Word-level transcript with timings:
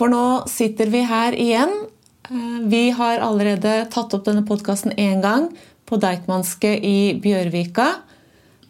For 0.00 0.08
nå 0.08 0.48
sitter 0.48 0.88
vi 0.88 1.02
her 1.04 1.34
igjen. 1.36 1.74
Eh, 2.30 2.60
vi 2.72 2.86
har 2.96 3.20
allerede 3.20 3.82
tatt 3.92 4.14
opp 4.16 4.24
denne 4.24 4.46
podkasten 4.48 4.94
én 4.96 5.20
gang 5.20 5.50
på 5.84 5.98
Deichmanske 6.00 6.72
i 6.72 7.12
Bjørvika. 7.20 7.90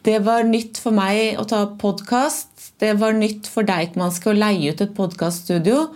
Det 0.03 0.17
var 0.27 0.43
nytt 0.49 0.81
for 0.83 0.97
meg 0.97 1.39
å 1.39 1.47
ta 1.47 1.63
opp 1.69 1.79
podkast. 1.79 2.51
Det 2.83 2.97
var 2.99 3.15
nytt 3.15 3.47
for 3.47 3.63
Deichmanske 3.69 4.33
å 4.33 4.35
leie 4.35 4.75
ut 4.75 4.83
et 4.83 4.97
podkaststudio. 4.97 5.87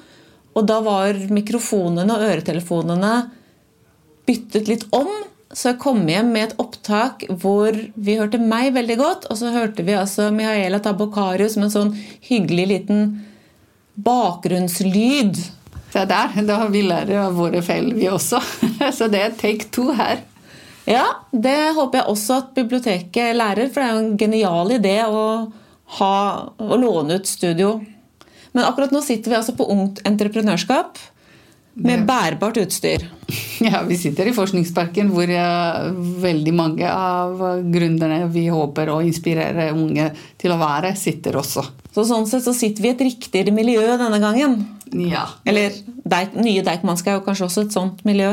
Og 0.54 0.70
da 0.70 0.78
var 0.86 1.18
mikrofonene 1.34 2.14
og 2.14 2.26
øretelefonene 2.30 3.14
byttet 4.28 4.70
litt 4.70 4.86
om. 4.94 5.10
Så 5.50 5.72
jeg 5.72 5.82
kom 5.82 6.06
hjem 6.06 6.30
med 6.30 6.52
et 6.52 6.58
opptak 6.62 7.26
hvor 7.42 7.74
vi 7.74 8.20
hørte 8.20 8.38
meg 8.38 8.70
veldig 8.78 9.02
godt, 9.02 9.26
og 9.30 9.38
så 9.40 9.50
hørte 9.54 9.82
vi 9.86 9.98
altså 9.98 10.30
Mihaela 10.34 10.78
Tabokarius 10.82 11.56
som 11.56 11.66
en 11.66 11.74
sånn 11.74 11.96
hyggelig 12.28 12.70
liten 12.70 13.08
bakgrunnslyd. 13.94 15.38
Se 15.94 16.04
der, 16.10 16.32
da 16.42 16.60
har 16.64 16.70
vi 16.74 16.82
lært 16.82 17.12
av 17.14 17.36
våre 17.38 17.62
feil, 17.62 17.92
vi 17.94 18.08
også. 18.10 18.40
Så 18.96 19.08
det 19.12 19.22
er 19.22 19.36
take 19.38 19.70
two 19.74 19.94
her. 19.94 20.24
Ja, 20.84 21.04
det 21.30 21.74
håper 21.76 22.02
jeg 22.02 22.10
også 22.12 22.40
at 22.42 22.52
biblioteket 22.56 23.36
lærer, 23.38 23.70
for 23.72 23.80
det 23.80 23.86
er 23.86 23.94
jo 23.94 24.02
en 24.02 24.16
genial 24.20 24.74
idé 24.74 24.98
å, 25.06 25.24
ha, 25.98 26.16
å 26.60 26.78
låne 26.80 27.20
ut 27.20 27.30
studio. 27.30 27.78
Men 28.54 28.66
akkurat 28.68 28.92
nå 28.94 29.00
sitter 29.02 29.32
vi 29.32 29.38
altså 29.38 29.54
på 29.56 29.66
Ungt 29.72 30.02
Entreprenørskap 30.06 31.00
med 31.74 32.04
bærbart 32.06 32.60
utstyr. 32.62 33.08
Ja, 33.64 33.80
Vi 33.86 33.96
sitter 33.96 34.28
i 34.28 34.34
Forskningsparken, 34.34 35.08
hvor 35.14 35.30
veldig 36.20 36.52
mange 36.54 36.90
av 36.90 37.40
gründerne 37.72 38.26
vi 38.34 38.48
håper 38.52 38.90
å 38.92 38.98
inspirere 39.06 39.70
unge 39.72 40.10
til 40.42 40.52
å 40.52 40.58
være, 40.60 40.92
sitter 40.98 41.38
også. 41.40 41.64
Så 41.94 42.02
Sånn 42.08 42.26
sett 42.26 42.42
så 42.42 42.54
sitter 42.56 42.82
vi 42.82 42.90
i 42.90 42.94
et 42.96 43.04
riktigere 43.06 43.54
miljø 43.54 43.84
denne 44.00 44.18
gangen. 44.22 44.58
Ja. 44.98 45.28
Eller 45.46 45.76
Deik, 46.02 46.34
nye 46.34 46.64
Deichmanske 46.66 47.12
er 47.12 47.20
jo 47.20 47.26
kanskje 47.26 47.46
også 47.46 47.66
et 47.68 47.76
sånt 47.76 48.02
miljø. 48.06 48.32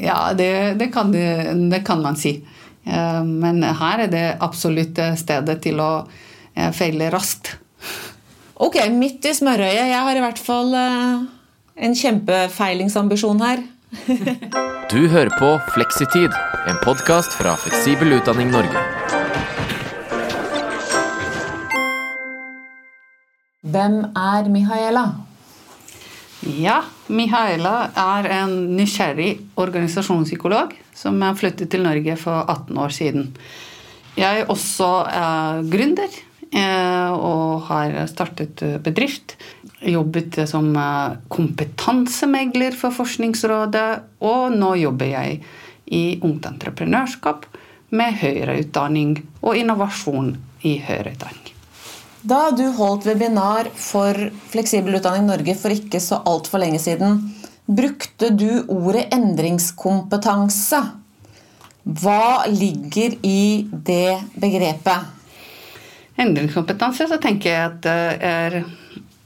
Ja, 0.00 0.32
det, 0.32 0.78
det, 0.80 0.88
kan, 0.94 1.12
det, 1.12 1.52
det 1.68 1.82
kan, 1.84 2.00
man 2.00 2.16
si. 2.16 2.38
Men 2.84 3.60
her 3.62 4.06
er 4.06 4.08
det 4.10 4.24
absolutt 4.40 4.96
stedet 5.20 5.58
til 5.62 5.84
å 5.84 5.90
eh, 6.56 6.72
feile 6.72 7.10
raskt. 7.12 7.52
Ok, 8.62 8.78
midt 8.94 9.28
i 9.28 9.34
smørøyet. 9.36 9.90
Jeg 9.92 10.02
har 10.06 10.16
i 10.16 10.24
hvert 10.24 10.40
fall 10.40 10.72
eh, 10.78 11.22
en 11.86 11.96
kjempefeilingsambisjon 11.98 13.44
her. 13.44 13.64
du 14.92 15.00
hører 15.12 15.32
på 15.36 15.56
Fleksitid, 15.74 16.32
en 16.70 16.80
podkast 16.84 17.36
fra 17.36 17.56
Fleksibel 17.60 18.16
utdanning 18.16 18.52
Norge. 18.54 19.21
Hvem 23.62 24.00
er 24.18 24.48
Mihaela? 24.50 25.04
Ja, 26.58 26.80
Mihaela 27.06 27.92
er 27.94 28.26
en 28.40 28.54
nysgjerrig 28.74 29.36
organisasjonspsykolog 29.54 30.72
som 30.98 31.20
jeg 31.22 31.38
flyttet 31.38 31.70
til 31.70 31.84
Norge 31.86 32.16
for 32.18 32.42
18 32.42 32.80
år 32.82 32.90
siden. 32.96 33.28
Jeg 34.18 34.40
er 34.40 34.50
også 34.50 34.88
eh, 35.06 35.60
gründer 35.70 36.10
eh, 36.10 37.14
og 37.14 37.62
har 37.68 37.94
startet 38.10 38.64
bedrift 38.82 39.36
jobbet 39.78 40.42
som 40.50 40.74
eh, 40.74 41.14
kompetansemegler 41.30 42.74
for 42.74 42.90
Forskningsrådet, 42.98 43.88
og 44.26 44.58
nå 44.58 44.74
jobber 44.82 45.14
jeg 45.14 45.38
i 45.86 46.04
Ungt 46.18 46.50
Entreprenørskap 46.50 47.46
med 47.94 48.22
høyere 48.26 48.58
utdanning 48.66 49.20
og 49.38 49.54
innovasjon 49.62 50.34
i 50.66 50.80
høyere 50.82 51.14
utdanning. 51.14 51.51
Da 52.22 52.52
du 52.54 52.68
holdt 52.76 53.06
webinar 53.08 53.66
for 53.74 54.14
Fleksibel 54.52 54.94
utdanning 54.94 55.26
Norge 55.26 55.56
for 55.58 55.74
ikke 55.74 55.98
så 55.98 56.20
altfor 56.28 56.62
lenge 56.62 56.78
siden, 56.78 57.18
brukte 57.66 58.30
du 58.30 58.62
ordet 58.70 59.08
endringskompetanse. 59.14 60.78
Hva 61.82 62.44
ligger 62.46 63.16
i 63.26 63.66
det 63.72 64.20
begrepet? 64.38 65.10
Endringskompetanse 66.22 67.08
så 67.10 67.18
tenker 67.18 67.50
jeg 67.50 67.70
at 67.72 67.82
det 67.82 67.98
er 68.30 68.58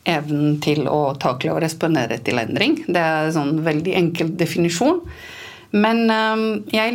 evnen 0.08 0.56
til 0.64 0.86
å 0.88 1.12
takle 1.20 1.52
og 1.52 1.60
respondere 1.66 2.16
til 2.24 2.40
endring. 2.40 2.78
Det 2.86 3.02
er 3.02 3.26
en 3.26 3.36
sånn 3.36 3.58
veldig 3.66 3.92
enkel 4.00 4.32
definisjon. 4.40 5.02
Men 5.74 6.04
um, 6.10 6.44
jeg, 6.70 6.94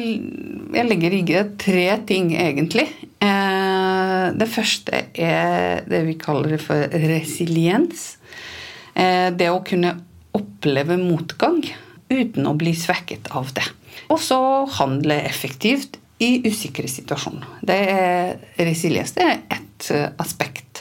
jeg, 0.74 0.88
legger 0.88 1.16
i 1.18 1.24
tre 1.60 1.86
ting, 2.08 2.32
egentlig. 2.38 2.88
Uh, 3.22 4.32
det 4.38 4.48
første 4.50 5.04
er 5.14 5.84
det 5.90 6.04
vi 6.08 6.18
kaller 6.22 6.58
for 6.62 6.88
resiliens. 7.04 8.16
Uh, 8.96 9.30
det 9.36 9.52
å 9.52 9.64
kunne 9.68 9.98
oppleve 10.38 10.96
motgang 11.00 11.60
uten 12.12 12.48
å 12.48 12.56
bli 12.60 12.74
svekket 12.76 13.32
av 13.36 13.52
det. 13.56 13.68
Og 14.12 14.20
så 14.24 14.40
handle 14.80 15.20
effektivt 15.28 16.00
i 16.22 16.38
usikre 16.46 16.88
situasjoner. 16.92 17.60
Det 17.66 17.80
er 17.92 18.34
resiliens. 18.62 19.14
Det 19.16 19.26
er 19.26 19.44
ett 19.58 19.92
aspekt 20.22 20.72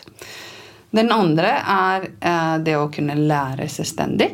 den 0.91 1.13
andre 1.15 1.51
er 1.63 2.07
eh, 2.19 2.57
det 2.67 2.77
å 2.79 2.89
kunne 2.93 3.15
lære 3.19 3.69
selvstendig. 3.71 4.31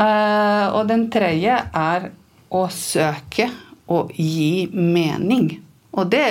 Eh, 0.00 0.66
og 0.74 0.88
den 0.90 1.06
tredje 1.12 1.54
er 1.54 2.10
å 2.50 2.66
søke 2.74 3.48
å 3.90 4.04
gi 4.14 4.68
mening. 4.72 5.52
Og 5.96 6.10
det 6.12 6.26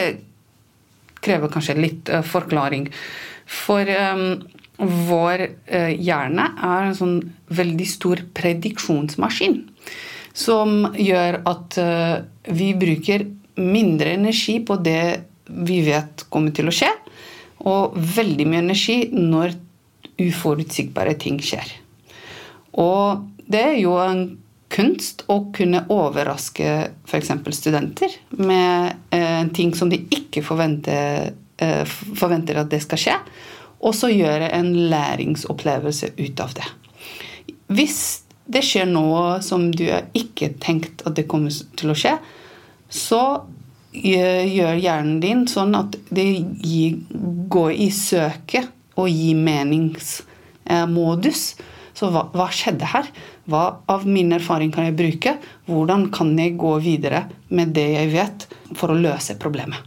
krever 1.24 1.52
kanskje 1.52 1.80
litt 1.80 2.12
eh, 2.12 2.24
forklaring. 2.25 2.88
For 3.50 3.90
vår 4.79 5.41
hjerne 5.97 6.44
er 6.63 6.84
en 6.85 6.94
sånn 6.96 7.16
veldig 7.50 7.88
stor 7.90 8.22
prediksjonsmaskin. 8.38 9.58
Som 10.38 10.94
gjør 10.94 11.40
at 11.50 11.79
vi 12.46 12.68
bruker 12.78 13.25
mindre 13.59 14.13
energi 14.13 14.59
på 14.63 14.78
det 14.85 15.02
vi 15.50 15.81
vet 15.88 16.25
kommer 16.29 16.53
til 16.56 16.69
å 16.69 16.75
skje, 16.75 16.91
og 17.68 17.97
veldig 17.97 18.46
mye 18.47 18.63
energi 18.63 19.00
når 19.12 19.58
uforutsigbare 20.19 21.16
ting 21.19 21.40
skjer. 21.44 21.74
Og 22.79 23.25
det 23.50 23.63
er 23.74 23.78
jo 23.81 23.97
en 24.00 24.24
kunst 24.69 25.24
å 25.31 25.41
kunne 25.56 25.85
overraske 25.94 26.69
f.eks. 27.07 27.31
studenter 27.57 28.13
med 28.38 29.13
eh, 29.16 29.44
ting 29.56 29.74
som 29.75 29.90
de 29.90 30.02
ikke 30.13 30.44
forventer, 30.46 31.31
eh, 31.57 31.84
forventer 31.90 32.62
at 32.62 32.72
det 32.72 32.84
skal 32.85 33.02
skje, 33.02 33.18
og 33.79 33.96
så 33.96 34.12
gjøre 34.12 34.52
en 34.56 34.74
læringsopplevelse 34.91 36.13
ut 36.19 36.44
av 36.44 36.56
det. 36.58 36.68
Hvis 37.69 38.02
det 38.50 38.63
skjer 38.66 38.90
noe 38.90 39.40
som 39.46 39.69
du 39.72 39.85
ikke 40.18 40.53
tenkt 40.62 41.03
at 41.06 41.16
det 41.18 41.28
kommer 41.29 41.53
til 41.79 41.94
å 41.94 41.97
skje, 41.97 42.18
så 42.90 43.24
gjør 43.94 44.78
hjernen 44.78 45.19
din 45.22 45.46
sånn 45.50 45.74
at 45.78 45.96
det 46.13 46.28
går 47.50 47.72
i 47.74 47.90
søket 47.94 48.69
og 49.00 49.09
gir 49.09 49.38
meningsmodus. 49.40 51.44
Så 52.00 52.08
hva, 52.14 52.30
hva, 52.32 52.48
skjedde 52.54 52.88
her? 52.94 53.10
Hva 53.50 53.64
av 53.92 54.06
min 54.08 54.32
erfaring 54.36 54.72
kan 54.72 54.88
jeg 54.88 54.96
bruke? 55.00 55.36
Hvordan 55.68 56.08
kan 56.16 56.32
jeg 56.40 56.56
gå 56.60 56.78
videre 56.84 57.26
med 57.52 57.74
det 57.76 57.90
jeg 57.98 58.14
vet, 58.14 58.46
for 58.80 58.94
å 58.94 59.00
løse 59.00 59.36
problemet? 59.42 59.84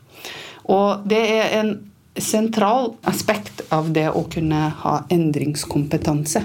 Og 0.69 1.07
det 1.09 1.23
er 1.39 1.57
en 1.63 1.73
sentral 2.21 2.93
aspekt 3.09 3.65
av 3.73 3.89
det 3.97 4.11
å 4.13 4.27
kunne 4.31 4.67
ha 4.83 4.97
endringskompetanse. 5.13 6.45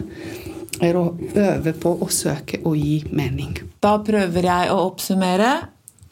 Er 0.80 0.96
å 0.96 1.10
øve 1.18 1.74
på 1.76 1.96
å 2.00 2.08
søke 2.14 2.62
og 2.64 2.78
gi 2.78 3.02
mening. 3.12 3.58
Da 3.84 3.98
prøver 4.06 4.48
jeg 4.48 4.72
å 4.72 4.84
oppsummere. 4.88 5.52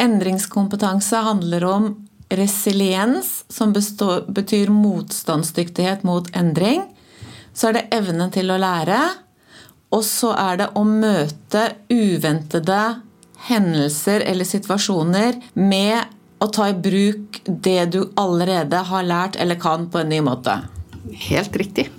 Endringskompetanse 0.01 1.21
handler 1.23 1.67
om 1.69 1.91
resiliens, 2.33 3.45
som 3.47 3.71
består, 3.71 4.25
betyr 4.27 4.73
motstandsdyktighet 4.73 6.03
mot 6.03 6.27
endring. 6.35 6.83
Så 7.53 7.69
er 7.69 7.77
det 7.77 7.85
evnen 7.95 8.33
til 8.33 8.51
å 8.51 8.59
lære. 8.59 8.99
Og 9.95 10.03
så 10.03 10.33
er 10.35 10.57
det 10.59 10.67
å 10.75 10.83
møte 10.87 11.69
uventede 11.91 13.01
hendelser 13.47 14.21
eller 14.25 14.45
situasjoner 14.47 15.35
med 15.55 16.03
å 16.43 16.47
ta 16.51 16.69
i 16.69 16.75
bruk 16.75 17.41
det 17.45 17.85
du 17.95 18.01
allerede 18.19 18.77
har 18.89 19.03
lært 19.07 19.35
eller 19.39 19.55
kan, 19.61 19.89
på 19.89 19.97
en 20.01 20.09
ny 20.11 20.21
måte. 20.25 20.57
Helt 21.29 21.55
riktig. 21.55 21.89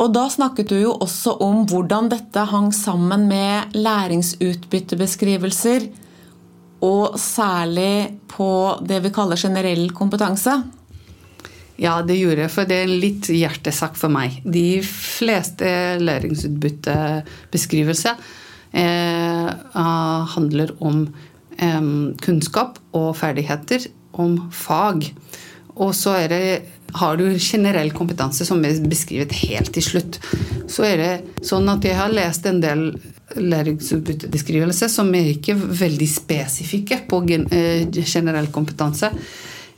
Og 0.00 0.12
da 0.14 0.30
snakket 0.32 0.68
du 0.72 0.78
jo 0.80 0.94
også 1.04 1.34
om 1.44 1.66
hvordan 1.68 2.08
dette 2.08 2.40
hang 2.48 2.72
sammen 2.72 3.28
med 3.28 3.76
læringsutbyttebeskrivelser 3.76 5.90
og 6.86 7.18
særlig 7.20 8.16
på 8.32 8.78
det 8.80 9.02
vi 9.04 9.10
kaller 9.12 9.36
generell 9.36 9.90
kompetanse? 9.92 10.79
Ja, 11.80 12.02
det 12.04 12.18
gjorde 12.18 12.42
jeg, 12.44 12.52
for 12.52 12.68
det 12.68 12.76
er 12.82 12.90
litt 12.92 13.24
hjertesak 13.32 13.96
for 13.96 14.12
meg. 14.12 14.44
De 14.44 14.82
fleste 14.84 15.96
læringsutbyttebeskrivelser 16.02 18.14
eh, 18.76 19.48
handler 20.34 20.74
om 20.84 21.08
eh, 21.56 21.80
kunnskap 22.20 22.76
og 22.92 23.16
ferdigheter, 23.16 23.88
om 24.12 24.52
fag. 24.52 25.14
og 25.80 25.94
så 25.94 26.28
det, 26.28 26.62
har 26.92 27.16
du 27.16 27.38
generell 27.38 27.92
kompetanse 27.94 28.44
som 28.44 28.62
er 28.66 28.80
beskrevet 28.90 29.32
helt 29.44 29.72
til 29.74 29.84
slutt. 29.84 30.18
Så 30.70 30.84
er 30.86 31.00
det 31.00 31.44
sånn 31.46 31.68
at 31.70 31.84
jeg 31.86 31.98
har 31.98 32.12
lest 32.12 32.46
en 32.50 32.60
del 32.62 32.90
læringsutbyttebeskrivelser 33.38 34.90
som 34.90 35.12
er 35.14 35.30
ikke 35.34 35.54
veldig 35.54 36.08
spesifikke 36.10 37.02
på 37.10 37.22
eh, 37.30 37.86
generell 38.02 38.50
kompetanse. 38.52 39.12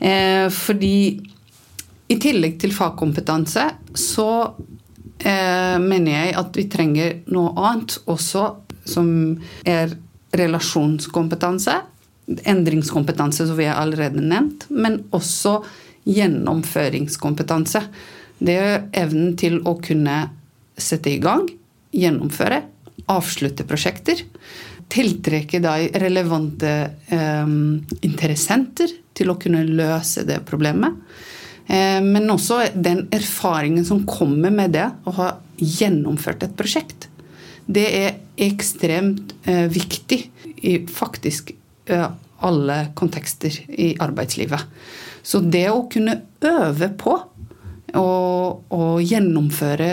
Eh, 0.01 0.49
fordi 0.51 1.21
i 2.13 2.19
tillegg 2.21 2.59
til 2.61 2.75
fagkompetanse 2.77 3.67
så 3.99 4.31
eh, 5.23 5.79
mener 5.81 6.11
jeg 6.13 6.35
at 6.41 6.59
vi 6.59 6.67
trenger 6.73 7.15
noe 7.33 7.53
annet 7.57 7.97
også, 8.11 8.49
som 8.85 9.09
er 9.69 9.95
relasjonskompetanse. 10.37 11.79
Endringskompetanse, 12.49 13.47
som 13.49 13.59
vi 13.59 13.69
har 13.69 13.81
allerede 13.83 14.23
nevnt, 14.25 14.67
men 14.71 15.03
også 15.15 15.61
gjennomføringskompetanse. 16.09 17.85
Det 18.43 18.59
er 18.59 18.85
evnen 18.99 19.37
til 19.39 19.61
å 19.69 19.77
kunne 19.83 20.19
sette 20.79 21.13
i 21.13 21.21
gang, 21.23 21.47
gjennomføre, 21.95 22.63
avslutte 23.13 23.67
prosjekter. 23.69 24.25
Tiltrekke 24.93 25.61
deg 25.63 25.95
relevante 26.03 26.73
eh, 27.13 27.53
interessenter 28.03 28.97
til 29.15 29.33
å 29.33 29.39
kunne 29.41 29.63
løse 29.69 30.27
det 30.29 30.43
problemet. 30.49 30.99
Eh, 31.73 32.01
men 32.05 32.29
også 32.31 32.67
den 32.75 33.07
erfaringen 33.15 33.85
som 33.89 34.05
kommer 34.09 34.53
med 34.53 34.75
det 34.77 34.89
å 35.09 35.15
ha 35.17 35.31
gjennomført 35.57 36.45
et 36.45 36.57
prosjekt. 36.59 37.09
Det 37.65 37.87
er 37.97 38.19
ekstremt 38.43 39.33
eh, 39.49 39.69
viktig 39.73 40.21
i 40.69 40.75
faktisk 40.91 41.55
eh, 41.89 42.09
alle 42.43 42.79
kontekster 42.99 43.57
i 43.71 43.93
arbeidslivet. 44.03 44.67
Så 45.23 45.41
det 45.41 45.69
å 45.71 45.87
kunne 45.91 46.19
øve 46.43 46.91
på 46.99 47.15
å 47.93 48.85
gjennomføre 49.05 49.89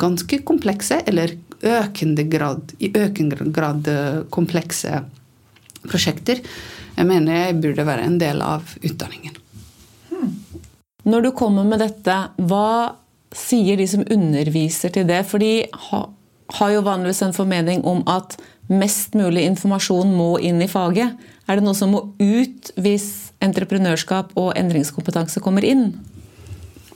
ganske 0.00 0.40
komplekse, 0.48 1.02
eller 1.06 1.36
økende 1.60 2.24
grad, 2.26 2.72
i 2.82 2.88
økende 2.96 3.50
grad 3.54 3.90
komplekse 4.34 5.02
prosjekter, 5.84 6.40
jeg 6.96 7.06
mener 7.06 7.44
jeg 7.44 7.60
burde 7.62 7.86
være 7.86 8.08
en 8.08 8.16
del 8.18 8.40
av 8.42 8.72
utdanningen. 8.80 9.36
Når 11.08 11.24
du 11.24 11.30
kommer 11.36 11.64
med 11.64 11.80
dette, 11.80 12.14
hva 12.50 12.98
sier 13.36 13.80
de 13.80 13.86
som 13.88 14.04
underviser 14.12 14.92
til 14.92 15.06
det? 15.08 15.22
For 15.28 15.40
de 15.40 15.64
har 15.72 16.72
jo 16.72 16.84
vanligvis 16.84 17.22
en 17.24 17.36
formening 17.36 17.84
om 17.88 18.02
at 18.08 18.36
mest 18.68 19.16
mulig 19.16 19.46
informasjon 19.48 20.12
må 20.12 20.34
inn 20.44 20.60
i 20.60 20.68
faget. 20.68 21.16
Er 21.48 21.56
det 21.56 21.64
noe 21.64 21.76
som 21.76 21.94
må 21.94 22.02
ut 22.20 22.72
hvis 22.76 23.08
entreprenørskap 23.44 24.34
og 24.36 24.52
endringskompetanse 24.60 25.40
kommer 25.44 25.64
inn? 25.64 25.94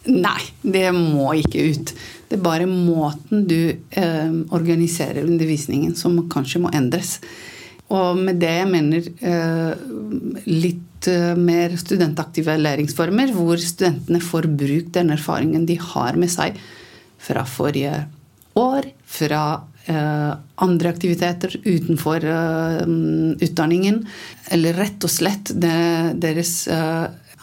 Nei, 0.03 0.41
det 0.67 0.89
må 0.97 1.31
ikke 1.39 1.65
ut. 1.73 1.95
Det 2.29 2.37
er 2.37 2.45
bare 2.45 2.67
måten 2.69 3.47
du 3.49 3.61
eh, 3.71 4.33
organiserer 4.53 5.25
undervisningen 5.25 5.95
som 5.97 6.19
kanskje 6.33 6.65
må 6.65 6.73
endres. 6.75 7.21
Og 7.93 8.17
med 8.17 8.41
det 8.41 8.53
jeg 8.57 8.69
mener 8.71 9.09
eh, 9.29 9.83
litt 10.49 11.09
eh, 11.11 11.33
mer 11.37 11.75
studentaktive 11.81 12.57
læringsformer, 12.61 13.35
hvor 13.37 13.61
studentene 13.61 14.23
får 14.25 14.49
brukt 14.49 14.95
den 14.97 15.13
erfaringen 15.13 15.67
de 15.69 15.77
har 15.81 16.17
med 16.21 16.33
seg 16.33 16.57
fra 17.23 17.45
forrige 17.49 18.07
år, 18.59 18.89
fra 19.05 19.43
eh, 19.93 20.33
andre 20.65 20.95
aktiviteter 20.95 21.59
utenfor 21.67 22.25
utdanningen, 23.45 24.03
eller 24.57 24.81
rett 24.81 25.05
og 25.05 25.13
slett 25.13 25.53
deres 25.61 26.57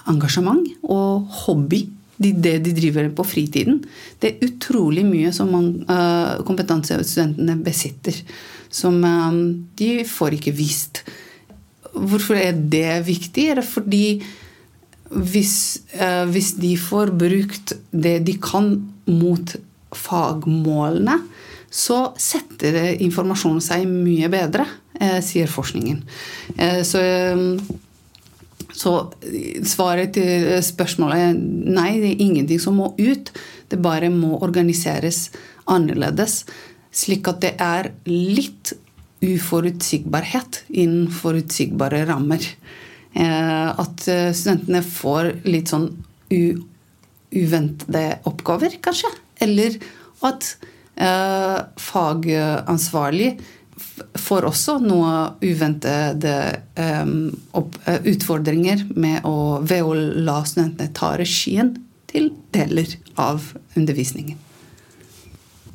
engasjement 0.10 0.66
og 0.90 1.30
hobby 1.46 1.86
det 2.20 2.58
de 2.66 2.72
driver 2.76 3.06
på 3.16 3.24
fritiden. 3.24 3.78
Det 4.20 4.28
er 4.34 4.48
utrolig 4.50 5.06
mye 5.08 5.30
som 5.32 5.54
man, 5.54 5.70
kompetanse 6.44 6.98
studentene 7.08 7.56
besitter 7.64 8.18
som 8.70 9.00
um, 9.04 9.40
de 9.78 10.04
får 10.06 10.38
ikke 10.38 10.54
vist. 10.56 11.04
Hvorfor 11.94 12.38
er 12.38 12.54
det 12.54 13.02
viktig? 13.08 13.50
Er 13.50 13.62
det 13.62 13.68
fordi 13.68 14.04
hvis, 15.10 15.56
uh, 15.98 16.30
hvis 16.30 16.54
de 16.62 16.76
får 16.78 17.14
brukt 17.18 17.74
det 17.92 18.20
de 18.28 18.38
kan 18.42 18.76
mot 19.10 19.56
fagmålene, 19.98 21.18
så 21.70 22.12
setter 22.18 22.96
informasjonen 23.02 23.62
seg 23.62 23.90
mye 23.90 24.30
bedre, 24.32 24.66
uh, 25.02 25.20
sier 25.26 25.50
forskningen. 25.50 26.04
Så, 26.86 27.02
så 28.74 28.94
svaret 29.70 30.16
til 30.18 30.48
spørsmålet 30.66 31.22
er 31.28 31.38
nei, 31.38 31.92
det 32.02 32.10
er 32.12 32.24
ingenting 32.26 32.62
som 32.62 32.78
må 32.82 32.90
ut. 32.98 33.30
Det 33.70 33.80
bare 33.82 34.10
må 34.14 34.40
organiseres 34.46 35.28
annerledes. 35.70 36.44
Slik 36.92 37.28
at 37.30 37.42
det 37.44 37.54
er 37.62 37.92
litt 38.10 38.74
uforutsigbarhet 39.20 40.64
innen 40.70 41.10
forutsigbare 41.12 42.06
rammer. 42.10 42.46
Eh, 43.14 43.70
at 43.82 44.08
eh, 44.08 44.32
studentene 44.38 44.82
får 44.86 45.32
litt 45.50 45.72
sånn 45.74 45.90
uventede 46.30 48.04
oppgaver, 48.30 48.78
kanskje. 48.86 49.12
Eller 49.44 49.78
at 50.28 50.52
eh, 50.96 51.58
fagansvarlig 51.90 53.32
får 54.20 54.46
også 54.48 54.78
noe 54.84 55.12
uventede 55.44 56.34
utfordringer 58.08 58.84
å, 59.28 59.36
ved 59.64 59.84
å 59.84 59.96
la 59.96 60.42
studentene 60.48 60.94
ta 60.96 61.16
regien 61.20 61.74
til 62.10 62.32
deler 62.56 62.94
av 63.20 63.52
undervisningen. 63.76 64.38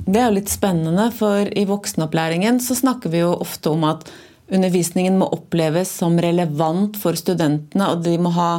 Det 0.04 0.20
er 0.20 0.28
jo 0.28 0.36
litt 0.36 0.52
spennende, 0.52 1.08
for 1.16 1.48
i 1.48 1.64
voksenopplæringen 1.68 2.60
så 2.60 2.76
snakker 2.76 3.12
vi 3.12 3.22
jo 3.22 3.32
ofte 3.40 3.72
om 3.72 3.86
at 3.88 4.04
undervisningen 4.52 5.16
må 5.20 5.30
oppleves 5.32 5.92
som 6.02 6.18
relevant 6.20 6.98
for 7.00 7.16
studentene, 7.16 7.88
og 7.88 8.04
de 8.04 8.18
må 8.20 8.34
ha 8.36 8.50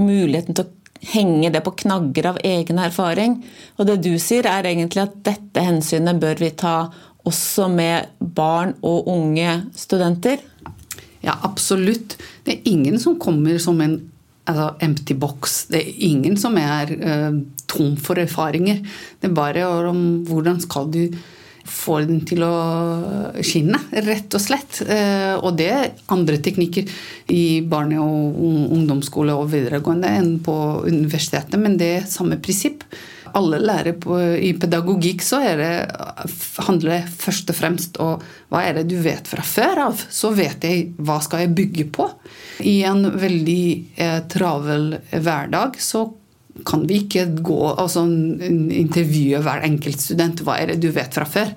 muligheten 0.00 0.58
til 0.58 0.66
å 0.66 0.74
henge 1.12 1.52
det 1.54 1.62
på 1.62 1.76
knagger 1.84 2.32
av 2.32 2.40
egen 2.42 2.80
erfaring. 2.82 3.38
Og 3.78 3.86
det 3.86 4.00
du 4.02 4.16
sier, 4.18 4.48
er 4.50 4.66
egentlig 4.66 5.04
at 5.04 5.14
dette 5.28 5.62
hensynet 5.62 6.18
bør 6.18 6.42
vi 6.42 6.50
ta 6.58 6.76
også 7.28 7.68
med 7.70 8.10
barn 8.18 8.74
og 8.82 9.06
unge 9.12 9.60
studenter? 9.78 10.42
Ja, 11.22 11.36
absolutt. 11.46 12.16
Det 12.42 12.56
er 12.56 12.70
ingen 12.72 12.98
som 13.02 13.18
kommer 13.22 13.58
som 13.62 13.78
en 13.84 14.00
altså, 14.48 14.68
empty 14.84 15.16
box. 15.18 15.64
Det 15.72 15.82
er 15.82 16.04
ingen 16.08 16.38
som 16.40 16.56
er 16.60 16.92
uh, 16.98 17.40
tom 17.70 17.96
for 18.00 18.20
erfaringer. 18.20 18.80
Det 19.20 19.30
er 19.30 19.36
bare 19.36 19.66
om 19.88 20.00
hvordan 20.28 20.62
skal 20.64 20.88
du 20.94 21.02
få 21.68 21.98
den 22.08 22.22
til 22.24 22.40
å 22.46 22.52
skinne, 23.44 23.80
rett 24.06 24.32
og 24.32 24.40
slett. 24.40 24.80
Uh, 24.88 25.36
og 25.42 25.52
det 25.60 25.68
er 25.74 25.92
andre 26.14 26.40
teknikker 26.44 26.88
i 27.34 27.60
barne- 27.68 28.00
og 28.00 28.40
ungdomsskole 28.78 29.36
og 29.36 29.52
videregående 29.52 30.16
enn 30.20 30.34
på 30.44 30.56
universitetet, 30.88 31.60
men 31.60 31.76
det 31.80 31.92
er 31.98 32.10
samme 32.10 32.40
prinsipp 32.40 32.86
alle 33.36 33.58
lærer 33.62 33.96
på, 34.00 34.16
i 34.18 34.52
pedagogikk, 34.58 35.24
så 35.24 35.40
det, 35.58 35.70
handler 36.66 36.94
det 36.94 37.16
først 37.18 37.52
og 37.52 37.58
fremst 37.58 37.98
om 38.02 38.22
hva 38.52 38.62
er 38.64 38.78
det 38.78 38.86
du 38.90 38.96
vet 39.04 39.28
fra 39.28 39.44
før 39.44 39.84
av. 39.88 40.04
Så 40.08 40.32
vet 40.36 40.64
jeg 40.64 40.86
hva 40.96 41.18
skal 41.24 41.44
jeg 41.44 41.56
bygge 41.58 41.88
på. 41.94 42.08
I 42.64 42.80
en 42.88 43.04
veldig 43.18 43.66
eh, 44.00 44.22
travel 44.30 44.96
hverdag 45.12 45.78
så 45.82 46.06
kan 46.66 46.86
vi 46.88 47.02
ikke 47.04 47.26
gå 47.44 47.60
altså 47.70 48.02
intervjue 48.04 49.42
hver 49.44 49.62
enkelt 49.68 50.02
student. 50.02 50.42
Hva 50.42 50.58
er 50.58 50.72
det 50.72 50.80
du 50.82 50.90
vet 50.94 51.14
fra 51.14 51.26
før? 51.28 51.52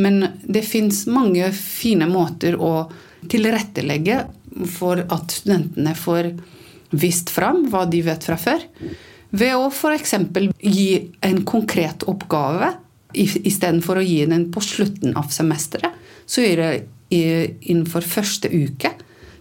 Men 0.00 0.26
det 0.42 0.66
fins 0.66 1.04
mange 1.06 1.48
fine 1.54 2.08
måter 2.10 2.58
å 2.58 2.88
tilrettelegge 3.30 4.24
for 4.74 5.00
at 5.00 5.32
studentene 5.32 5.94
får 5.96 6.34
vist 6.94 7.30
fram 7.32 7.64
hva 7.72 7.84
de 7.90 8.02
vet 8.06 8.26
fra 8.26 8.36
før. 8.38 8.62
Ved 9.34 9.56
å 9.58 9.66
f.eks. 9.66 10.14
gi 10.62 10.88
en 11.26 11.40
konkret 11.48 12.04
oppgave 12.10 12.70
istedenfor 13.14 13.98
å 13.98 14.04
gi 14.04 14.20
den 14.30 14.48
på 14.54 14.62
slutten 14.62 15.16
av 15.18 15.32
semesteret. 15.34 15.94
Så 16.26 16.44
gjør 16.44 16.62
jeg 16.64 16.84
innenfor 17.70 18.06
første 18.06 18.50
uke. 18.50 18.92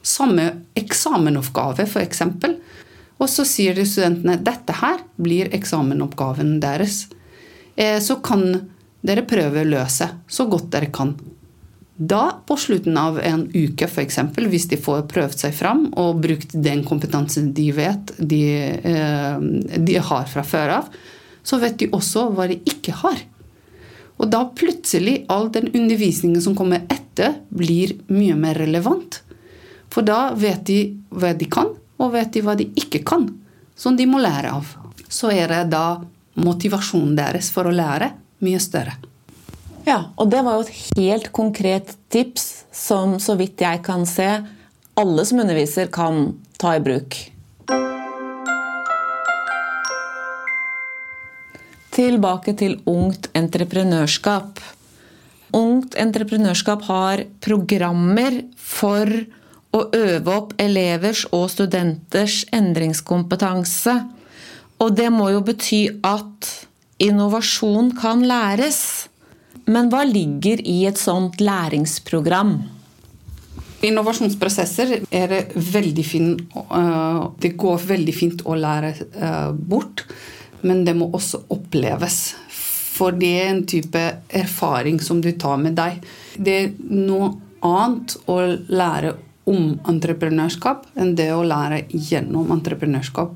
Samme 0.03 0.49
eksamenoppgave, 0.77 1.85
f.eks. 1.85 2.23
Og 3.21 3.29
så 3.29 3.45
sier 3.47 3.77
de 3.77 3.85
studentene 3.87 4.39
dette 4.41 4.75
her 4.81 5.03
blir 5.21 5.53
eksamenoppgaven 5.55 6.57
deres. 6.63 7.05
Eh, 7.75 7.99
så 8.03 8.17
kan 8.25 8.43
dere 9.05 9.25
prøve 9.29 9.61
å 9.61 9.69
løse 9.69 10.09
så 10.27 10.47
godt 10.49 10.71
dere 10.73 10.89
kan. 10.93 11.13
Da, 11.95 12.41
på 12.45 12.57
slutten 12.57 12.97
av 12.97 13.19
en 13.21 13.43
uke 13.53 13.85
f.eks., 13.85 14.17
hvis 14.49 14.65
de 14.71 14.79
får 14.81 15.03
prøvd 15.11 15.35
seg 15.43 15.53
fram 15.53 15.85
og 16.01 16.23
brukt 16.23 16.55
den 16.57 16.81
kompetansen 16.87 17.51
de 17.53 17.67
vet 17.75 18.15
de, 18.17 18.41
eh, 18.81 19.43
de, 19.77 19.99
har 20.01 20.25
fra 20.31 20.41
før 20.43 20.73
av, 20.79 20.87
så 21.45 21.59
vet 21.61 21.77
de 21.77 21.91
også 21.93 22.31
hva 22.33 22.47
de 22.49 22.57
ikke 22.65 22.95
har. 23.03 23.21
Og 24.17 24.25
da 24.33 24.41
plutselig 24.57 25.19
all 25.29 25.51
den 25.53 25.69
undervisningen 25.69 26.41
som 26.41 26.57
kommer 26.57 26.81
etter, 26.89 27.37
blir 27.53 27.93
mye 28.09 28.35
mer 28.41 28.57
relevant. 28.57 29.21
For 29.93 30.05
da 30.05 30.33
vet 30.33 30.65
de 30.65 30.79
hva 31.13 31.35
de 31.37 31.45
kan, 31.45 31.75
og 32.01 32.13
vet 32.15 32.33
de 32.33 32.41
hva 32.41 32.57
de 32.57 32.71
ikke 32.79 33.03
kan. 33.05 33.29
som 33.75 33.95
de 33.97 34.05
må 34.05 34.19
lære 34.21 34.51
av. 34.53 34.67
Så 35.09 35.31
er 35.33 35.47
det 35.49 35.71
da 35.71 35.97
motivasjonen 36.37 37.15
deres 37.17 37.49
for 37.49 37.65
å 37.65 37.73
lære 37.73 38.11
mye 38.45 38.59
større. 38.61 38.93
Ja, 39.83 39.97
og 40.15 40.29
det 40.31 40.39
var 40.45 40.55
jo 40.55 40.63
et 40.63 40.75
helt 40.95 41.27
konkret 41.35 41.97
tips 42.13 42.63
som, 42.71 43.17
så 43.19 43.35
vidt 43.35 43.59
jeg 43.59 43.81
kan 43.83 44.05
se, 44.07 44.29
alle 44.95 45.25
som 45.27 45.41
underviser 45.43 45.89
kan 45.91 46.37
ta 46.61 46.77
i 46.77 46.83
bruk. 46.83 47.17
Tilbake 51.93 52.55
til 52.57 52.79
ungt 52.89 53.27
entreprenørskap. 53.37 54.61
Ungt 55.53 55.97
entreprenørskap 55.99 56.87
har 56.87 57.27
programmer 57.43 58.39
for 58.57 59.11
å 59.73 59.85
øve 59.93 60.33
opp 60.33 60.55
elevers 60.63 61.27
og 61.35 61.49
studenters 61.53 62.43
endringskompetanse. 62.55 63.99
Og 64.81 64.95
det 64.97 65.11
må 65.13 65.29
jo 65.35 65.43
bety 65.45 65.85
at 66.07 66.49
innovasjon 67.03 67.91
kan 67.99 68.23
læres. 68.25 69.11
Men 69.65 69.89
hva 69.91 70.03
ligger 70.07 70.61
i 70.67 70.83
et 70.89 70.99
sånt 70.99 71.39
læringsprogram? 71.41 72.57
Innovasjonsprosesser 73.83 74.93
er 75.11 75.33
veldig 75.55 76.05
fin, 76.07 76.29
øh, 76.55 77.31
Det 77.39 77.57
går 77.57 77.77
veldig 77.77 78.15
fint 78.15 78.41
å 78.45 78.55
lære 78.55 78.93
øh, 79.15 79.51
bort, 79.53 80.05
men 80.61 80.85
det 80.85 80.95
må 80.95 81.09
også 81.11 81.43
oppleves. 81.49 82.35
For 82.93 83.11
det 83.11 83.31
er 83.41 83.49
en 83.49 83.65
type 83.65 84.03
erfaring 84.29 85.01
som 85.01 85.21
du 85.21 85.31
tar 85.31 85.57
med 85.57 85.75
deg. 85.75 85.99
Det 86.37 86.53
er 86.53 86.71
noe 86.87 87.33
annet 87.63 88.15
å 88.27 88.39
lære 88.69 89.15
om 89.49 89.79
entreprenørskap 89.89 90.85
enn 90.95 91.15
det 91.15 91.31
å 91.33 91.43
lære 91.43 91.83
gjennom 91.91 92.51
entreprenørskap. 92.55 93.35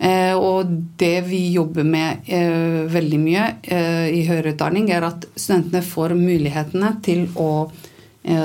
Eh, 0.00 0.32
og 0.32 0.70
det 0.96 1.20
vi 1.28 1.42
jobber 1.52 1.84
med 1.84 2.24
eh, 2.32 2.86
veldig 2.88 3.18
mye 3.20 3.42
eh, 3.60 4.06
i 4.16 4.22
høyere 4.24 4.54
utdanning, 4.54 4.88
er 4.88 5.04
at 5.04 5.26
studentene 5.34 5.82
får 5.84 6.16
mulighetene 6.16 6.94
til 7.04 7.26
å 7.36 7.52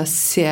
se 0.08 0.46